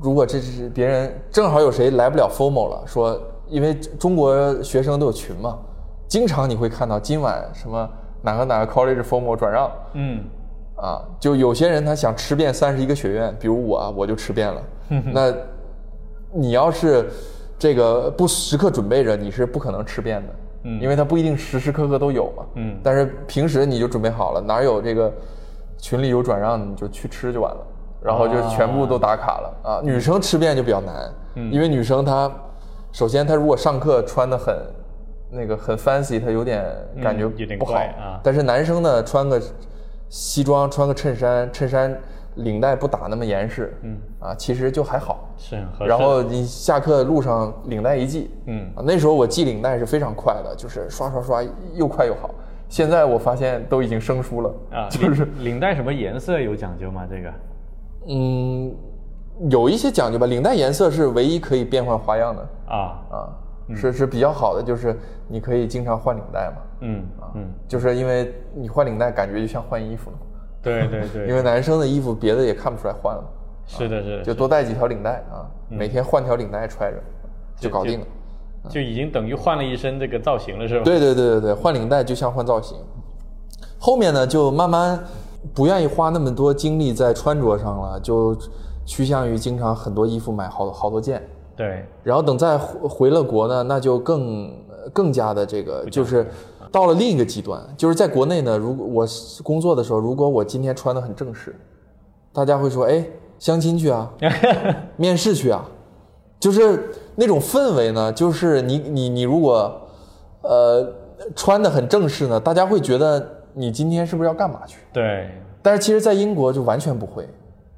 [0.00, 5.58] 如果这是别人正好有谁来不了 formal 了，说因为中国学生都有群嘛，
[6.08, 7.88] 经常你会看到今晚什么
[8.22, 10.24] 哪个哪个 college formal 转让，嗯。
[10.80, 14.62] 啊，就有些人他想吃遍三十一个学院，比如我啊，我就吃遍了。
[15.12, 15.30] 那，
[16.32, 17.10] 你要是
[17.58, 20.34] 这个不时刻准备着，你是不可能吃遍的。
[20.64, 22.44] 嗯，因为它不一定时时刻刻都有嘛。
[22.54, 25.12] 嗯，但是平时你就准备好了，哪有这个
[25.76, 27.66] 群里有转让，你就去吃就完了，
[28.00, 29.80] 然后就全部都打卡了啊。
[29.84, 31.12] 女生吃遍就比较难，
[31.52, 32.32] 因为女生她
[32.90, 34.56] 首先她如果上课穿的很
[35.30, 36.64] 那个很 fancy，她有点
[37.02, 38.18] 感觉不好啊。
[38.22, 39.38] 但是男生呢，穿个。
[40.10, 41.98] 西装穿个衬衫，衬衫
[42.34, 45.56] 领带不打那么严实，嗯啊，其实就还好，是。
[45.86, 51.42] 然后你下课路上领带一系，嗯啊，那时候我系领带是非常快的，就是刷刷刷
[51.74, 52.28] 又快又好。
[52.68, 57.06] 现在我发现都已经生疏了啊，就是领带什么颜色有讲究吗？
[57.08, 57.32] 这个，
[58.08, 58.74] 嗯，
[59.48, 60.26] 有一些讲究吧。
[60.26, 62.76] 领带颜色是唯一可以变换花样的啊
[63.10, 63.36] 啊。
[63.72, 66.56] 是是比较好的，就是你可以经常换领带嘛。
[66.80, 70.16] 嗯啊，嗯，就是因为你换领带，感觉就像换衣服了。
[70.62, 71.26] 对对对。
[71.28, 73.24] 因为男生的衣服别的也看不出来换了。
[73.66, 74.24] 是的，是的。
[74.24, 76.98] 就多带几条领带啊，每天换条领带揣着，
[77.56, 78.06] 就搞定了。
[78.68, 80.84] 就已经等于换了一身这个造型了，是吧？
[80.84, 82.76] 对对对对对，换领带就像换造型。
[83.78, 85.02] 后面呢，就慢慢
[85.54, 88.36] 不愿意花那么多精力在穿着上了，就
[88.84, 91.26] 趋向于经常很多衣服买好好多件。
[91.56, 94.52] 对，然后等再回了国呢，那就更
[94.92, 96.26] 更加的这个，就是
[96.70, 99.06] 到了另一个极端，就是在国内呢，如果我
[99.42, 101.54] 工作的时候，如果我今天穿的很正式，
[102.32, 103.04] 大家会说，哎，
[103.38, 104.10] 相亲去啊，
[104.96, 105.64] 面试去啊，
[106.38, 109.80] 就是那种氛围呢，就是你你你如果
[110.42, 110.86] 呃
[111.34, 114.78] 穿的很正式呢，大家会觉得你今天是不是要干嘛去？
[114.92, 115.30] 对，
[115.62, 117.28] 但是其实，在英国就完全不会，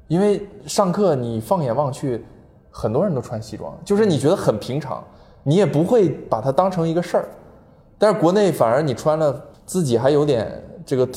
[0.07, 2.25] 因为上课你放眼望去。
[2.75, 5.03] 很多人都穿西装，就是你觉得很平常，
[5.43, 7.29] 你也不会把它当成一个事儿，
[8.03, 11.07] 但是国内反而你穿了自己还有点这个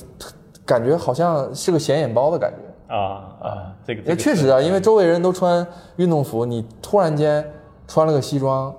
[0.65, 2.95] 感觉，好像是个显眼包的感觉。
[2.95, 7.45] 啊啊，这个也确实啊，因为周围人都穿运动服，你突然间
[7.89, 8.73] 穿了个西装，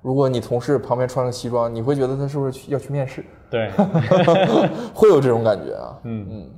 [0.00, 3.22] 如果你同事旁边穿了个西装，你会觉得他是不是去要去面试？
[3.50, 3.70] 对，
[4.96, 5.98] 会有这种感觉啊。
[6.04, 6.50] 嗯嗯，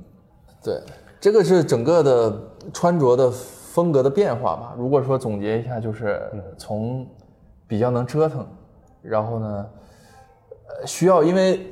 [0.63, 0.79] 对，
[1.19, 2.33] 这个是整个的
[2.73, 4.73] 穿着的风格的变化吧。
[4.77, 6.21] 如果说总结一下，就是
[6.57, 7.05] 从
[7.67, 8.47] 比较能折腾，
[9.01, 9.65] 然后呢，呃，
[10.85, 11.65] 需要，因为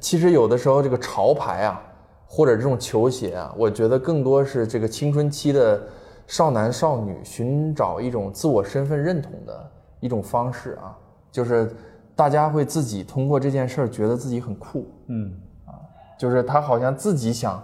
[0.00, 1.82] 其实有的时候这个潮牌啊，
[2.26, 5.80] 或者这种球鞋啊，我觉得更多是这个青春期的
[6.26, 10.96] 少男少女寻找一种自我身份认同的一种方式啊，
[11.30, 11.70] 就是
[12.14, 15.32] 大家会自己通过这件事儿觉得自己很酷，嗯
[15.66, 15.72] 啊
[16.18, 17.62] 就是他好像自己想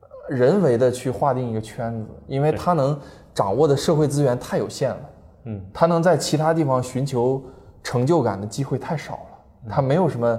[0.00, 2.98] 呃人为的去划定一个圈子，因为他能
[3.34, 5.10] 掌握的社会资源太有限了，
[5.44, 5.60] 嗯。
[5.72, 7.42] 他能在其他地方寻求
[7.82, 9.37] 成就感的机会太少了，
[9.68, 10.38] 他没有什么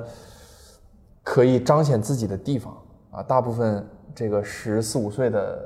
[1.24, 2.72] 可以彰显自己的地方
[3.12, 3.24] 啊。
[3.24, 5.60] 大部分这个十四五岁的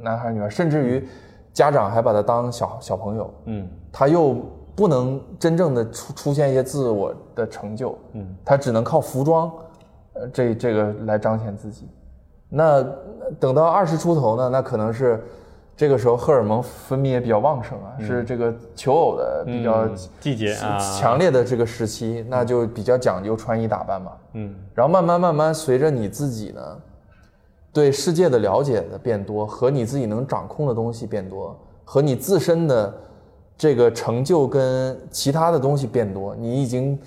[0.00, 1.08] 男孩女孩，甚至于
[1.52, 4.36] 家长还把他当小小朋友，嗯他又
[4.74, 9.52] 不能真正的出出现一些自我的成就，嗯，他只能靠服装，
[10.14, 11.88] 呃，这这个来彰显自己。
[12.48, 12.82] 那
[13.38, 15.22] 等到二十出头呢，那可能是
[15.74, 24.12] 这个时候荷尔蒙分泌也比较旺盛啊，是这个求偶的比较嗯季节啊，强烈的这个时期，那就比较讲究穿衣打扮嘛。
[24.34, 26.60] 嗯然后慢慢慢慢随着你自己呢，
[27.72, 32.94] 对世界的了解的变多，和你自己能掌控的东西变多，和你自身的
[33.56, 36.98] 这个成就跟其他的东西变多，你已经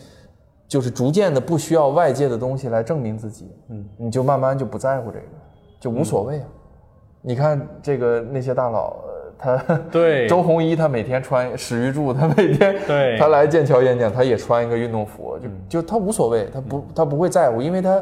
[0.68, 5.26] 就是逐渐的不需要外界的东西来证明自己，嗯，你就慢慢就不在乎这个，
[5.80, 6.48] 就无所谓啊。
[7.28, 9.58] 你看这个那些大佬，呃他
[9.92, 15.38] 对 周鸿祎他每天穿史玉柱，他每天对他来剑桥演讲，他也穿一个运动服，
[15.70, 18.02] 就就他无所谓，他不他不会在乎，因为他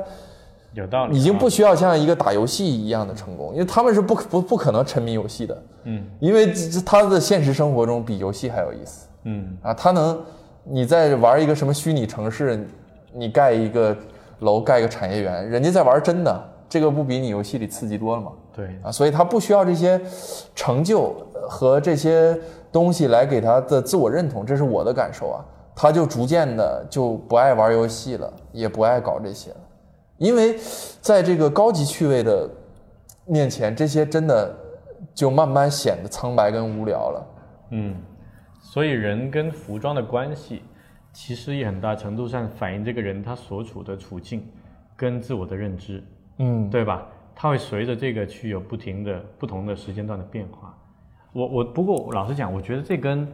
[0.73, 6.51] 有道理，已经不需要像一个打游戏一样的成功，因为他们是不不不可能沉迷游戏的，嗯因为
[6.86, 10.19] 他的现实生活中比游戏还有意思嗯啊，他能
[10.63, 12.67] 你在玩一个什么虚拟城市，
[13.13, 13.95] 你盖一个
[14.39, 18.31] 楼盖一个产业园，人家在玩真的，这个不比你游戏里刺激多了吗？
[18.55, 19.99] 对啊，所以他不需要这些
[20.53, 21.15] 成就
[21.49, 22.39] 和这些
[22.71, 25.43] 东西来给他的自我认同，这是我的感受啊。
[25.75, 29.57] 他就逐渐的就不爱玩游戏了，也不爱搞这些了，
[30.17, 30.55] 因为
[31.01, 32.47] 在这个高级趣味的
[33.25, 34.55] 面前，这些真的
[35.15, 37.27] 就慢慢显得苍白跟无聊了。
[37.71, 37.95] 嗯，
[38.61, 40.61] 所以人跟服装的关系，
[41.11, 44.47] 其实也很大程度上反映这个人他所处的处境
[44.95, 46.03] 跟自我的认知，
[46.37, 47.07] 嗯，对吧？
[47.36, 50.78] 它会随着这个去有不停的不同的时间段的变化。
[51.32, 53.28] 我我不过老实讲，我觉得这跟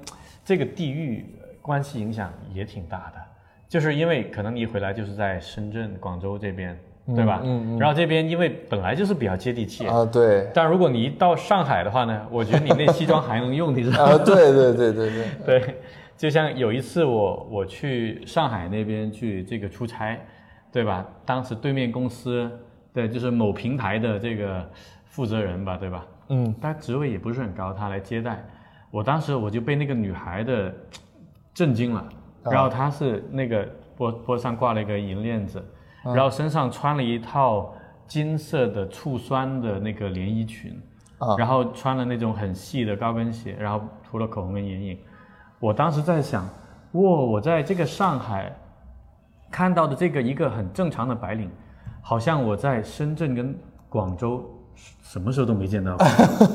[0.45, 1.25] 这个地域
[1.61, 3.21] 关系影响也挺大的，
[3.67, 6.79] 就是因为可能你一回来就是在深圳、广州这边，
[7.13, 7.41] 对吧？
[7.43, 14.13] 嗯然后这边因为本来就是比较接地气，啊，对，但如果你一到上海的话呢，我觉得你那西装还能用，你知道吗？
[14.13, 15.25] 啊，对对对对对，
[15.59, 15.75] 对，
[16.17, 20.17] 就像有一次我我去上海那边去这个出差，
[20.71, 21.05] 对吧？
[21.25, 22.49] 当时对面公司
[22.93, 24.67] 对就是某平台的这个
[25.05, 26.05] 负责人吧，对吧？
[26.29, 28.43] 嗯，他职位也不是很高，他来接待
[28.91, 30.73] 我，当时我就被那个女孩的
[31.53, 31.99] 震惊了。
[32.01, 35.59] 啊然后她是那个脖脖子上挂了一个银链子，
[36.03, 37.73] 啊然后身上穿了一套
[38.07, 40.81] 金色的醋酸的那个连衣裙，
[41.17, 44.97] 啊然后穿了那种很细的高跟鞋，然后涂了口红跟眼影。
[45.59, 46.45] 我当时在想，
[46.93, 48.55] 哇，我在这个上海
[49.51, 51.51] 看到的这个一个很正常的白领，
[52.09, 53.55] 好像我在深圳跟
[53.87, 54.43] 广州
[55.03, 56.07] 什么时候都没见到过。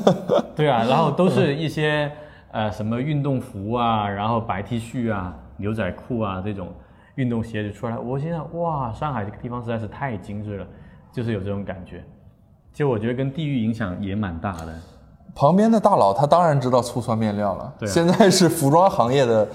[0.53, 2.11] 对啊，然后都是一些
[2.51, 6.67] 呃什么运动服啊，然后白 T 恤啊、牛仔裤啊这种
[7.15, 7.97] 运动鞋就出来。
[7.97, 10.67] 我现在哇，上海这个地方实在是太精致了，
[11.13, 12.03] 就是有这种感觉。
[12.73, 14.77] 就我觉得跟地域影响也蛮大的。
[15.33, 19.47] 旁边的大佬他当然知道醋酸面料了，对啊现在是服装行业的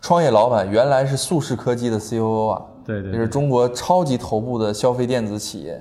[0.00, 5.74] 创业老板，原来是素世科技的 COO 啊，对对就是中国超级头部的消费电子企业。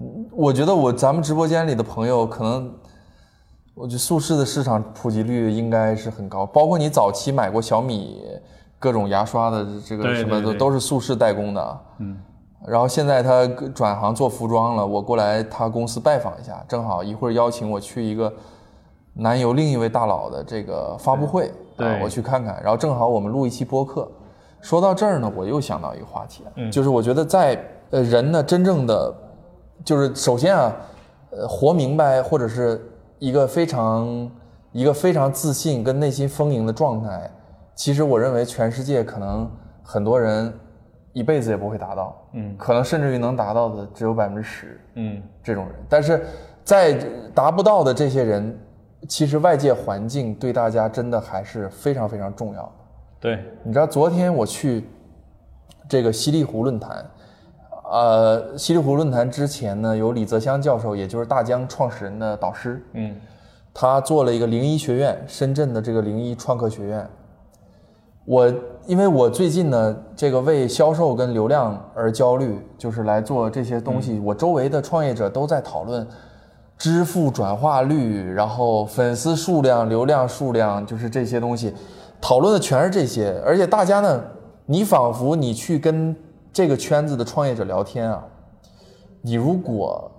[0.00, 2.72] 嗯我觉得我咱们直播间里的朋友可能，
[3.74, 8.22] 我觉得素世的市场普及率应该是很高，包括你早期买过小米
[8.78, 11.80] 各种牙刷的这个什么的都是素世代工的啊。
[11.98, 12.18] 嗯。
[12.66, 18.32] 然后现在他转行做服装了，我过来他公司拜访一下，正好一会儿邀请我去一个
[19.14, 22.58] 南邮另一位大佬的这个发布会，对啊，我去看看。
[22.62, 24.10] 然后正好我们录一期播客，
[24.60, 27.58] 说到这儿呢，我又想到一个话题嗯，就是我觉得在
[27.90, 29.14] 呃人呢真正的
[29.84, 30.76] 就是首先啊，
[31.30, 32.80] 呃活明白或者是
[33.18, 34.30] 一个非常
[34.72, 37.30] 一个非常自信跟内心丰盈的状态，
[37.74, 39.50] 其实我认为全世界可能
[39.82, 40.52] 很多人
[41.12, 45.74] 一辈子也不会达到，嗯可能甚至于能达到的只有百分之十嗯这种人。
[45.88, 46.24] 但是
[46.62, 46.92] 在
[47.34, 48.56] 达不到的这些人，
[49.08, 52.72] 其实外界环境对大家真的还是非常非常重要的。
[53.20, 54.88] 对，你知道昨天我去
[55.88, 57.04] 这个西丽湖论坛，
[57.92, 63.14] 呃，西丽湖论坛之前呢，有李泽湘教授，也就是大疆创始人的导师，嗯
[63.72, 67.08] 他做了一个零一学院，深圳的这个零一创客学院。
[68.24, 68.52] 我
[68.86, 74.18] 因为我最近呢，这个为销售跟流量而焦虑，就是来做这些东西。
[74.18, 76.06] 我周围的创业者都在讨论
[76.76, 81.74] 支付转化率，然后粉丝数量、流量数量，就是这些东西，
[82.20, 83.40] 讨论的全是这些。
[83.44, 84.22] 而且大家呢，
[84.66, 86.14] 你仿佛你去跟
[86.52, 88.24] 这个圈子的创业者聊天啊，
[89.22, 90.10] 你如果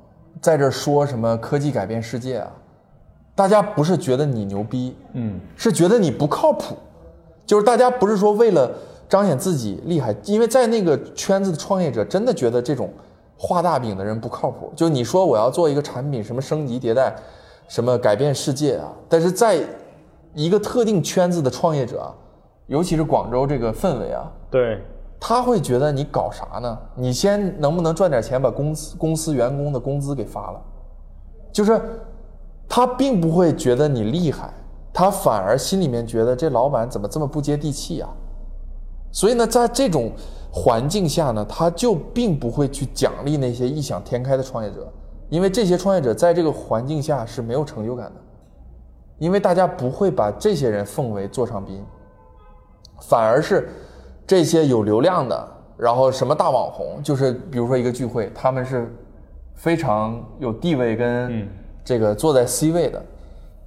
[0.41, 2.51] 在这儿说什么科技改变世界啊，
[3.35, 6.75] 大家不是觉得你牛逼，嗯是觉得你不靠谱，
[7.45, 8.71] 就是大家不是说为了
[9.09, 12.89] 彰显自己厉害，因为在那个圈子的创业者真的觉得这种
[13.37, 14.71] 画大饼的人不靠谱。
[14.75, 17.13] 就你说我要做一个产品，什么升级迭代，
[17.67, 19.61] 什么改变世界啊，但是在
[20.33, 22.15] 一个特定圈子的创业者啊，
[22.67, 24.81] 尤其是广州这个氛围啊，对，
[25.19, 26.77] 他会觉得你搞啥呢？
[26.95, 30.61] 你先能不能赚点钱，把公司公司员工的工资给发了？
[31.51, 31.81] 就是
[32.69, 34.53] 他并不会觉得你厉害，
[34.93, 38.09] 他反而心里面觉得这老板怎么这么不接地气啊、
[39.11, 40.11] 所以呢，在这种
[40.49, 44.87] 环境下呢，他就并不会去奖励那些异想天开的创业者，
[45.29, 48.21] 因为这些创业者在这个环境下是没有成就感的，
[49.21, 51.85] 因为大家不会把这些人奉为座上宾，
[53.01, 53.69] 反而是
[54.25, 58.91] 这些有流量的，然后什么大网红，就是比如说一个聚会，他们是
[59.53, 61.47] 非常有地位跟嗯
[61.85, 62.99] 这个坐在 C 位的。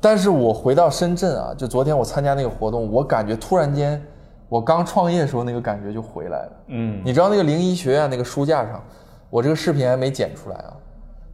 [0.00, 4.04] 但是我回到深圳啊，就昨天我参加那个活动，我感觉突然间，
[4.48, 6.52] 我刚创业的时候那个感觉就回来了。
[6.66, 8.82] 嗯你知道那个零一学院那个书架上，
[9.30, 10.74] 我这个视频还没剪出来啊，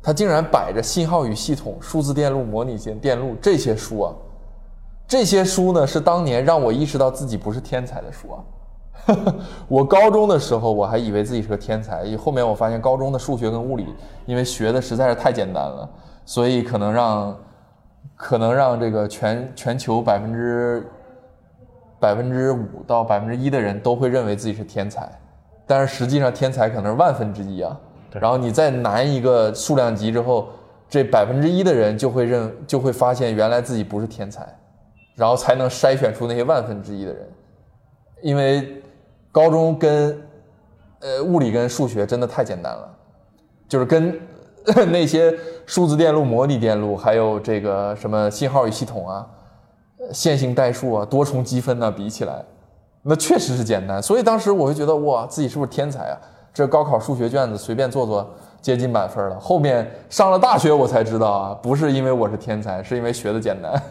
[0.02, 4.14] 它竟然摆着信号与系统、数字电路、模拟线电路这些书啊，
[5.06, 8.44] 这些书呢是当年让我意识到自己不是天才的书啊。
[9.68, 13.86] 我高中的时候我还以为自己是个天才，后面我发现高中的数学跟物理，
[14.26, 15.88] 因为学的实在是太简单了，
[16.24, 17.36] 所以可能让
[18.14, 20.86] 可能让这个全全球百分之
[21.98, 25.10] 百分之五到百分之一的人都会认为自己是天才，
[25.66, 27.78] 但是实际上天才可能是万分之一啊。
[28.18, 30.49] 然后你再难一个数量级之后，
[30.88, 34.46] 这百分之一的人就会认就会发现原来自己不是天才，
[35.14, 37.29] 然后才能筛选出那些万分之一的人。
[38.23, 38.83] 因为
[39.31, 40.20] 高中跟
[41.01, 42.88] 呃物理跟数学真的太简单了，
[43.68, 44.20] 就是跟
[44.90, 45.33] 那些
[45.64, 49.27] 数字电路、模拟电路，还有这个什么信号与系统啊、
[50.12, 52.44] 线性代数啊、多重积分呐、比起来，
[53.03, 54.03] 那确实是简单。
[54.03, 56.18] 所以当时我就觉得哇，自己是不是天才啊？
[56.52, 58.28] 这高考数学卷子随便做做
[58.60, 59.38] 接近满分了。
[59.38, 63.82] 后面上了大学我才知道啊，不是因为我是天才，是因为学的简单。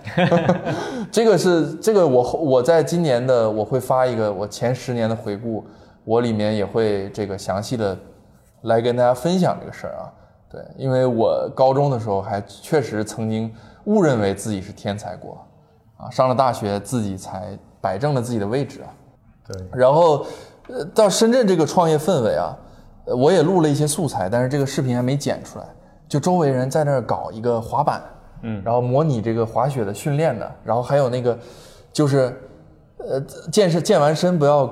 [1.11, 5.65] 这个是这个我我在今年的我会发一个我前十年的回顾，
[6.03, 7.97] 我里面也会这个详细的
[8.63, 10.11] 来跟大家分享这个事儿啊。
[10.51, 13.53] 对，因为我高中的时候还确实曾经
[13.85, 15.45] 误认为自己是天才过，
[15.97, 18.89] 啊，上了大学自己才摆正了自己的位置啊。
[19.47, 20.25] 对，然后，
[20.69, 22.55] 呃，到深圳这个创业氛围啊，
[23.05, 25.65] 呃我也录了一些素材，但是这个视频还没剪出来。
[26.07, 28.01] 就周围人在那儿搞一个滑板，
[28.43, 31.37] 嗯然后模拟这个滑雪的训练的，然后还有那个，
[31.91, 32.33] 就是，
[32.97, 33.19] 呃，
[33.51, 34.67] 健身健完身不要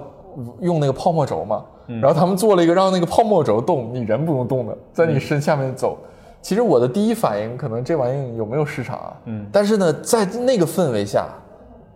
[0.62, 5.98] 用那个泡沫轴嘛，然后他们做了一个让那个泡沫轴动，你人不用动的，在你身下面走。
[6.42, 9.14] 其实我的第一反应可能这玩意有没有市场啊？
[9.26, 11.28] 嗯，但是呢，在那个氛围下，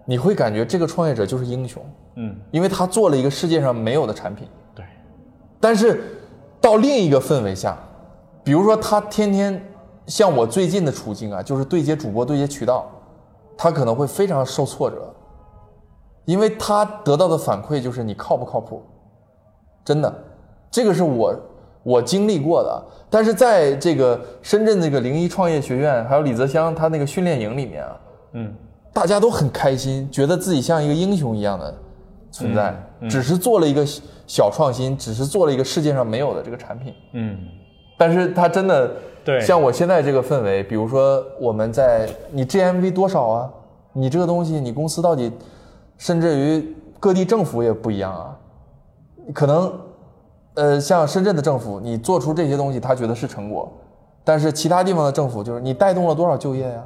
[0.05, 1.83] 你会感觉这个创业者就是英雄。
[2.15, 4.47] 嗯因为他做了一个世界上没有的产品。
[4.75, 4.83] 对，
[5.59, 6.03] 但是
[6.59, 7.77] 到另一个氛围下，
[8.43, 9.63] 比如说他天天
[10.07, 12.85] 像我最近的处境啊，就是对接主播、对接渠道，
[13.57, 15.13] 他可能会非常受挫折，
[16.25, 18.83] 因为他得到的反馈就是你靠不靠谱，
[19.85, 20.13] 真的，
[20.69, 21.33] 这个是我
[21.83, 22.83] 我经历过的。
[23.09, 27.99] 但是在这个深圳那个零一创业学院，还有李泽湘他那个训练营里面啊，
[28.33, 28.53] 嗯
[28.93, 31.73] 大家都很开心，觉得自己像一个英雄一样的
[32.31, 32.75] 存在，
[33.09, 36.93] 只是做了一个小小创新，只是做了一个世界上没有的这个产品。
[37.13, 37.37] 嗯
[37.97, 38.91] 但是它真的，
[39.23, 43.49] 对像我现在这个氛围，比如说我们在你 GMV 多少啊？
[43.93, 45.31] 你这个东西，你公司到底，
[45.97, 48.37] 甚至于各地政府也不一样啊。
[49.33, 49.71] 可能，
[50.55, 53.71] 呃，像深圳的政府，你做出这些东西，他觉得是成果，
[54.23, 56.83] 但是其他地方的政府就是你带动了多少就业呀、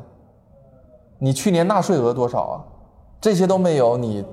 [1.25, 2.61] 你去年纳税额多少啊？
[3.19, 4.23] 这些都没有，你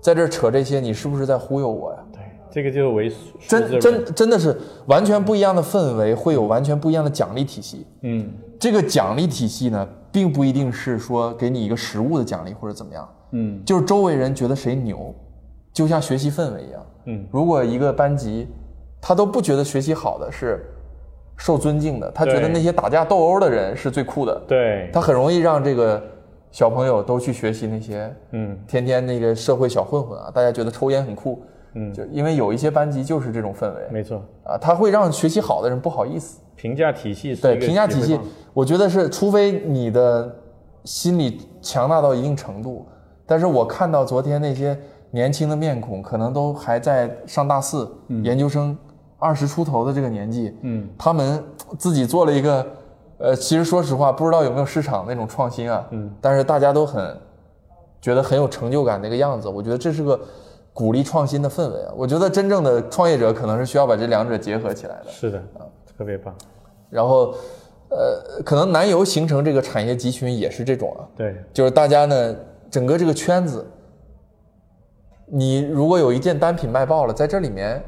[0.00, 1.98] 在这儿扯这些，你是不是在忽悠我呀？
[2.12, 2.20] 对，
[2.50, 3.12] 这个就是为
[3.46, 7.86] 真真真的是完全不一样的氛围，会有完全不一样的奖励体系。
[8.02, 15.14] 嗯这个奖励体系呢，并不一定是说给你一个实物的奖励或者怎么样，嗯就是周围人觉得谁牛，
[15.72, 16.86] 就像学习氛围一样。
[17.04, 18.48] 嗯，如果一个班级
[19.00, 20.66] 他都不觉得学习好的是
[21.36, 26.02] 受尊敬的，他觉得那些打架斗殴的人是最酷的，对，他很容易让这个
[26.56, 28.56] 小朋友都去学习那些嗯。
[28.66, 31.42] 天天那个社会小混混啊，大家觉得抽烟很酷，
[31.74, 36.40] 嗯，就因为有一些班级就是这种氛围没错，啊，他会让学习好的人不好意思。
[36.54, 38.18] 评价体系是对评价体系
[38.54, 40.34] 我觉得是，除非你的
[40.84, 42.86] 心理强大到一定程度，
[43.26, 44.74] 但是我看到昨天那些
[45.10, 47.86] 年轻的面孔，可能都还在上大四，
[48.24, 48.74] 研究生
[49.18, 50.88] 二十出头的这个年纪，嗯。
[50.96, 51.44] 他们
[51.76, 52.66] 自己做了一个，
[53.18, 57.16] 呃，其实说实话，不知道有没有市场那种创新啊，嗯，但是大家都很
[58.00, 60.20] 觉得很有成就感那个样子，我觉得这是个
[60.72, 61.92] 鼓励创新的氛围啊。
[61.96, 65.10] 我觉得真正的创业者可能是需要把这两者结合起来的。
[65.10, 65.64] 是的啊，
[65.96, 66.34] 特别棒，
[66.90, 67.34] 然后，
[67.88, 72.36] 呃，可能南油形成这个产业集群也是这种啊，对，就是大家呢，
[72.70, 73.66] 整个这个圈子，
[75.24, 77.82] 你如果有一件单品卖爆了，在这里面，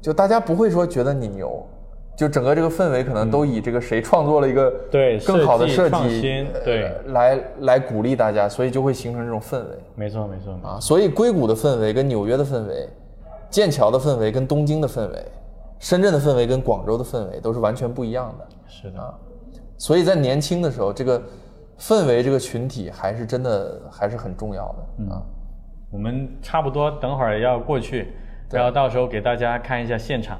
[0.00, 1.66] 就大家不会说觉得你牛，
[2.16, 10.78] 就整个这个氛围可能都以这个谁创作了一个对更好的设设计新，对呃来来鼓励大家，所以就会形成这种氛围没错没错，啊。
[10.80, 12.88] 所以硅谷的氛围跟纽约的氛围，
[13.50, 15.24] 剑桥的氛围跟东京的氛围，
[15.78, 18.46] 深圳的氛围跟广州的氛围都是完全不一样的。
[18.68, 19.14] 是的，啊
[19.76, 21.20] 所以在年轻的时候，这个
[21.80, 25.20] 氛围、这个群体还是真的还是很重要的啊。
[25.90, 28.12] 我们差不多等会儿要过去，
[28.50, 30.38] 然后到时候给大家看一下现场，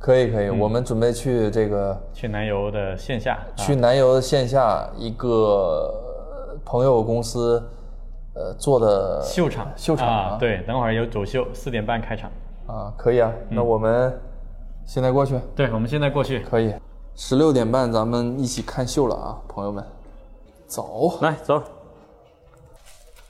[0.00, 3.54] 可以可以，我们准备去这个去南邮的线下，啊。
[3.54, 7.62] 去南邮的线下一个呃朋友公司
[8.34, 12.30] 呃做的秀场，秀场啊，对，等会儿有走秀，四点半开场，
[12.66, 13.30] 啊，可以啊。
[13.50, 14.18] 那我们
[14.86, 15.38] 现在过去。
[15.54, 16.74] 对，我们现在过去，可以，
[17.14, 19.84] 十六点半咱们一起看秀了啊，朋友们，
[20.66, 21.18] 走。
[21.20, 21.62] 来走。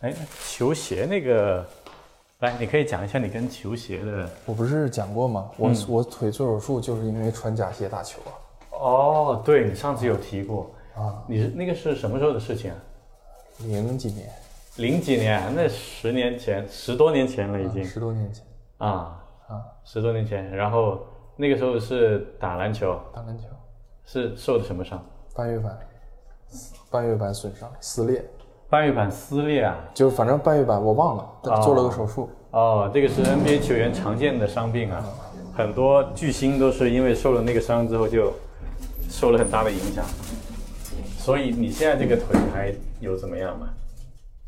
[0.02, 0.14] 哎，
[0.48, 1.66] 球鞋那个，
[2.41, 4.26] 来，你可以讲一下你跟球鞋的。
[4.47, 5.51] 我不是讲过吗？
[5.59, 8.32] 我、我腿做手术就是因为穿假鞋打球啊。
[8.70, 12.76] 哦，对你上次有提过啊，你是那个是什么时候的事情啊？
[13.59, 14.30] 零几年，
[14.76, 18.43] 零几年，那十年前，十多年前了已经十多年前
[18.78, 20.51] 啊啊，十多年前。
[20.57, 20.99] 然后
[21.36, 23.45] 那个时候是打篮球，打篮球。
[24.07, 25.05] 是受的什么伤？
[25.34, 25.78] 半月板，
[26.91, 28.24] 半月板损伤撕裂，
[28.70, 29.76] 半月板撕裂啊！
[29.92, 32.30] 就反正半月板我忘了，但做了个手术。
[32.52, 35.04] 哦，这个是 NBA 球员常见的伤病啊，
[35.56, 38.32] 很多巨星都是因为受了那个伤之后就
[39.08, 40.04] 受了很大的影响。
[41.18, 43.66] 所以你现在这个腿还有怎么样吗？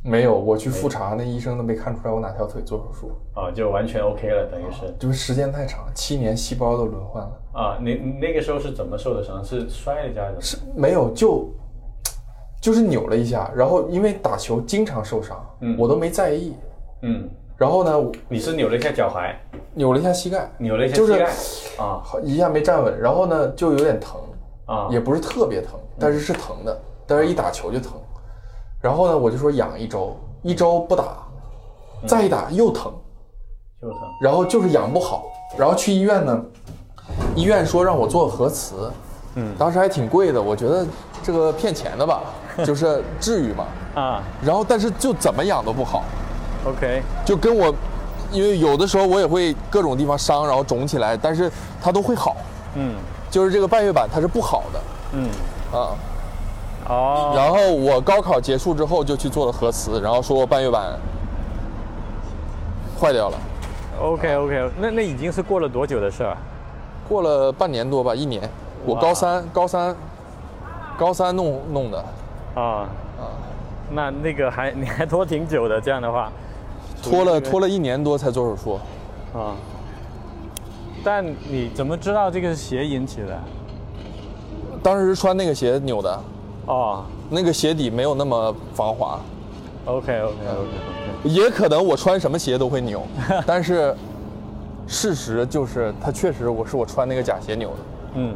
[0.04, 7.30] 没有，我去复查，那医生都没看出来我哪条腿做手术，啊，就完全 OK 了，等于是就是时间太长，七年细胞都轮换了。
[7.52, 9.44] 啊，你你那个时候是怎么受的伤？
[9.44, 10.74] 是摔了一下还是怎么？
[10.74, 11.48] 是没有，就
[12.62, 15.76] 就是扭了一下，然后因为打球经常受伤，嗯。
[15.76, 16.54] 我都没在意。
[17.02, 19.34] 嗯，然后呢，你是扭了一下脚踝，
[19.74, 21.24] 扭了一下膝盖，扭了一下就是膝盖
[21.84, 22.00] 啊。
[22.04, 24.20] 好一下没站稳，然后呢就有点疼，
[24.66, 27.94] 啊，也不是特别疼，但是是疼的，但是一打球就疼。
[28.80, 31.26] 然后呢，我就说养一周，一周不打，
[32.06, 32.92] 再一打又疼，
[33.80, 33.98] 又疼。
[34.20, 35.26] 然后就是养不好，
[35.58, 36.44] 然后去医院呢，
[37.34, 38.88] 医院说让我做核磁，
[39.34, 40.86] 嗯，当时还挺贵的，我觉得
[41.24, 42.22] 这个骗钱的吧，
[42.64, 43.64] 就是至于吗？
[43.94, 44.22] 啊。
[44.44, 46.05] 然后但是就怎么养都不好
[46.66, 47.74] ，，OK，就跟我，
[48.30, 51.50] 因为有的时候我也会各种地方伤，然后肿起来，但是
[51.80, 52.36] 它都会好，
[52.74, 52.94] 嗯。
[53.30, 54.80] 就是这个半月板它是不好的。
[55.12, 55.30] 嗯，
[55.72, 55.96] 啊。
[56.88, 60.98] 哦，然后我高考结束之后就去做了核磁，然后说我半月板
[63.00, 63.38] 坏掉了
[64.00, 66.36] ，OK OK，那那已经是过了多久的事儿？
[67.09, 68.42] 过了半年多吧，一年。
[68.84, 69.94] 我高三高三
[70.98, 72.05] 高三弄弄的，
[72.55, 72.88] 啊
[73.18, 73.22] 啊，
[73.90, 76.30] 那那个还 你还拖挺久的，这样的话
[77.03, 78.74] 拖了拖了一年多才做手术。
[79.38, 79.55] 啊。
[81.05, 83.38] 但你怎么知道这个是鞋引起的？
[84.82, 86.20] 当时穿那个鞋扭的，
[86.66, 89.18] 哦那个鞋底没有那么防滑
[89.86, 90.70] ，，OK OK OK
[91.24, 93.03] 也可能我穿什么鞋都会扭，
[93.46, 93.94] 但是
[94.86, 97.76] 事实就是它确实我是我穿那个假鞋扭的。
[98.16, 98.34] 嗯，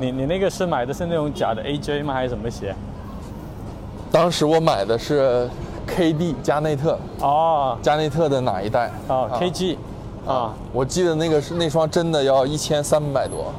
[0.00, 2.14] 你你那个是买的是那种假的 AJ 吗？
[2.14, 2.74] 还是什么鞋？
[4.12, 5.48] 当时我买的是
[5.88, 7.78] KD 加内特，哦。
[7.82, 8.90] 加内特的哪一代？
[9.08, 9.76] 哦，KG
[10.26, 13.52] 啊我记得那个是那双真的要一千三百多。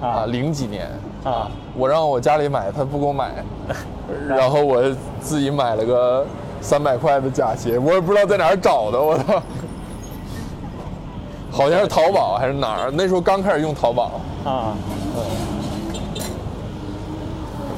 [0.00, 0.88] 啊，啊零几年。
[1.22, 1.48] 啊。
[1.76, 3.44] 我让我家里买，他不给我买，
[4.26, 4.64] 然后。
[4.64, 4.82] 我
[5.20, 6.26] 自己买了个
[6.62, 9.40] 三百块的假鞋，我也不知道在哪儿找的，我操！
[11.52, 12.90] 好像是淘宝还是哪儿？
[12.90, 14.12] 那时候刚开始用淘宝。
[14.44, 14.72] 啊，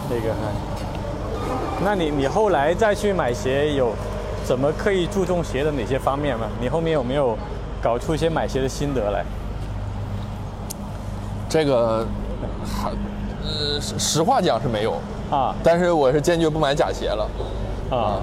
[0.08, 0.40] 这个还，
[1.84, 3.92] 那你你后来再去买鞋有
[4.44, 6.46] 怎么刻意注重鞋的哪些方面吗？
[6.60, 7.36] 你后面有没有
[7.82, 9.24] 搞出一些买鞋的心得来？
[11.48, 12.06] 这个
[12.64, 12.90] 还
[13.42, 14.94] 呃实实话讲是没有，
[15.30, 17.28] 啊但是我是坚决不买假鞋了。
[17.90, 18.20] 啊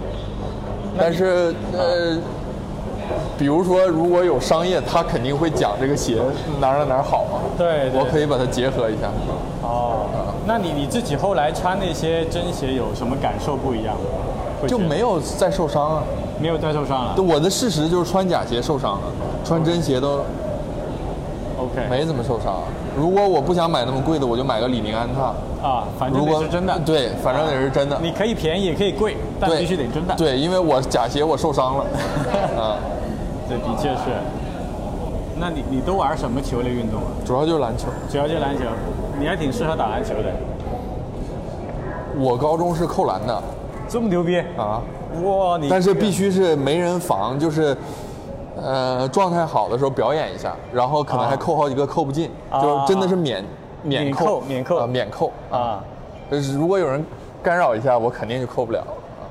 [0.97, 2.17] 但是呃，
[3.37, 6.21] 比如说如果有商业，他肯定会讲这个鞋
[6.59, 7.39] 哪儿哪儿好嘛。
[7.57, 9.07] 对对我可以把它结合一下。
[9.61, 9.98] 哦，
[10.49, 13.95] 那你你自己后来穿那些真鞋有什么感受不一样
[14.67, 16.03] 就没有再受伤啊。
[16.41, 17.15] 没有再受伤了。
[17.21, 19.01] 我的事实就是穿假鞋受伤了，
[19.45, 20.23] 穿真鞋都
[21.55, 22.55] OK，没怎么受伤。
[22.97, 25.33] 如果我不想买那么贵的，我就买个李宁安踏。
[25.61, 26.79] 啊，反正如果得是真的。
[26.79, 27.99] 对，反正得是真的。
[28.01, 30.15] 你可以便宜也可以贵，但必须得真的。
[30.15, 31.85] 对，因为我假鞋我受伤了。
[32.59, 32.79] 啊，
[33.47, 34.17] 这的确是。
[35.37, 37.07] 那你你都玩什么球类运动啊？
[37.23, 37.85] 主要就是篮球。
[38.09, 38.63] 主要就篮球，
[39.19, 40.31] 你还挺适合打篮球的。
[42.17, 43.43] 我高中是扣篮的
[43.87, 44.81] 这么牛逼啊，
[45.23, 45.57] 哇！
[45.57, 47.75] 你但是必须是没人防，就是。
[48.61, 53.41] 呃，状态好的时候表演一下，然后可能还啊扣好几个扣不进，啊就真的是免
[53.83, 55.81] 免免扣扣免扣啊免扣啊
[56.29, 57.01] 就是如果有人
[57.41, 58.83] 干扰一下，我肯定就扣不了。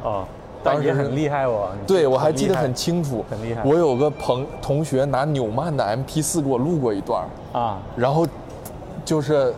[0.02, 0.24] 啊，
[0.62, 1.68] 当时很厉害哦。
[1.86, 7.22] 对，我还记得很清楚，很厉害我有个朋同学拿纽曼的 MP 四给我录过一段，
[7.52, 8.26] 啊然后
[9.04, 9.52] 就是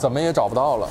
[0.00, 0.88] 怎么也找不到了，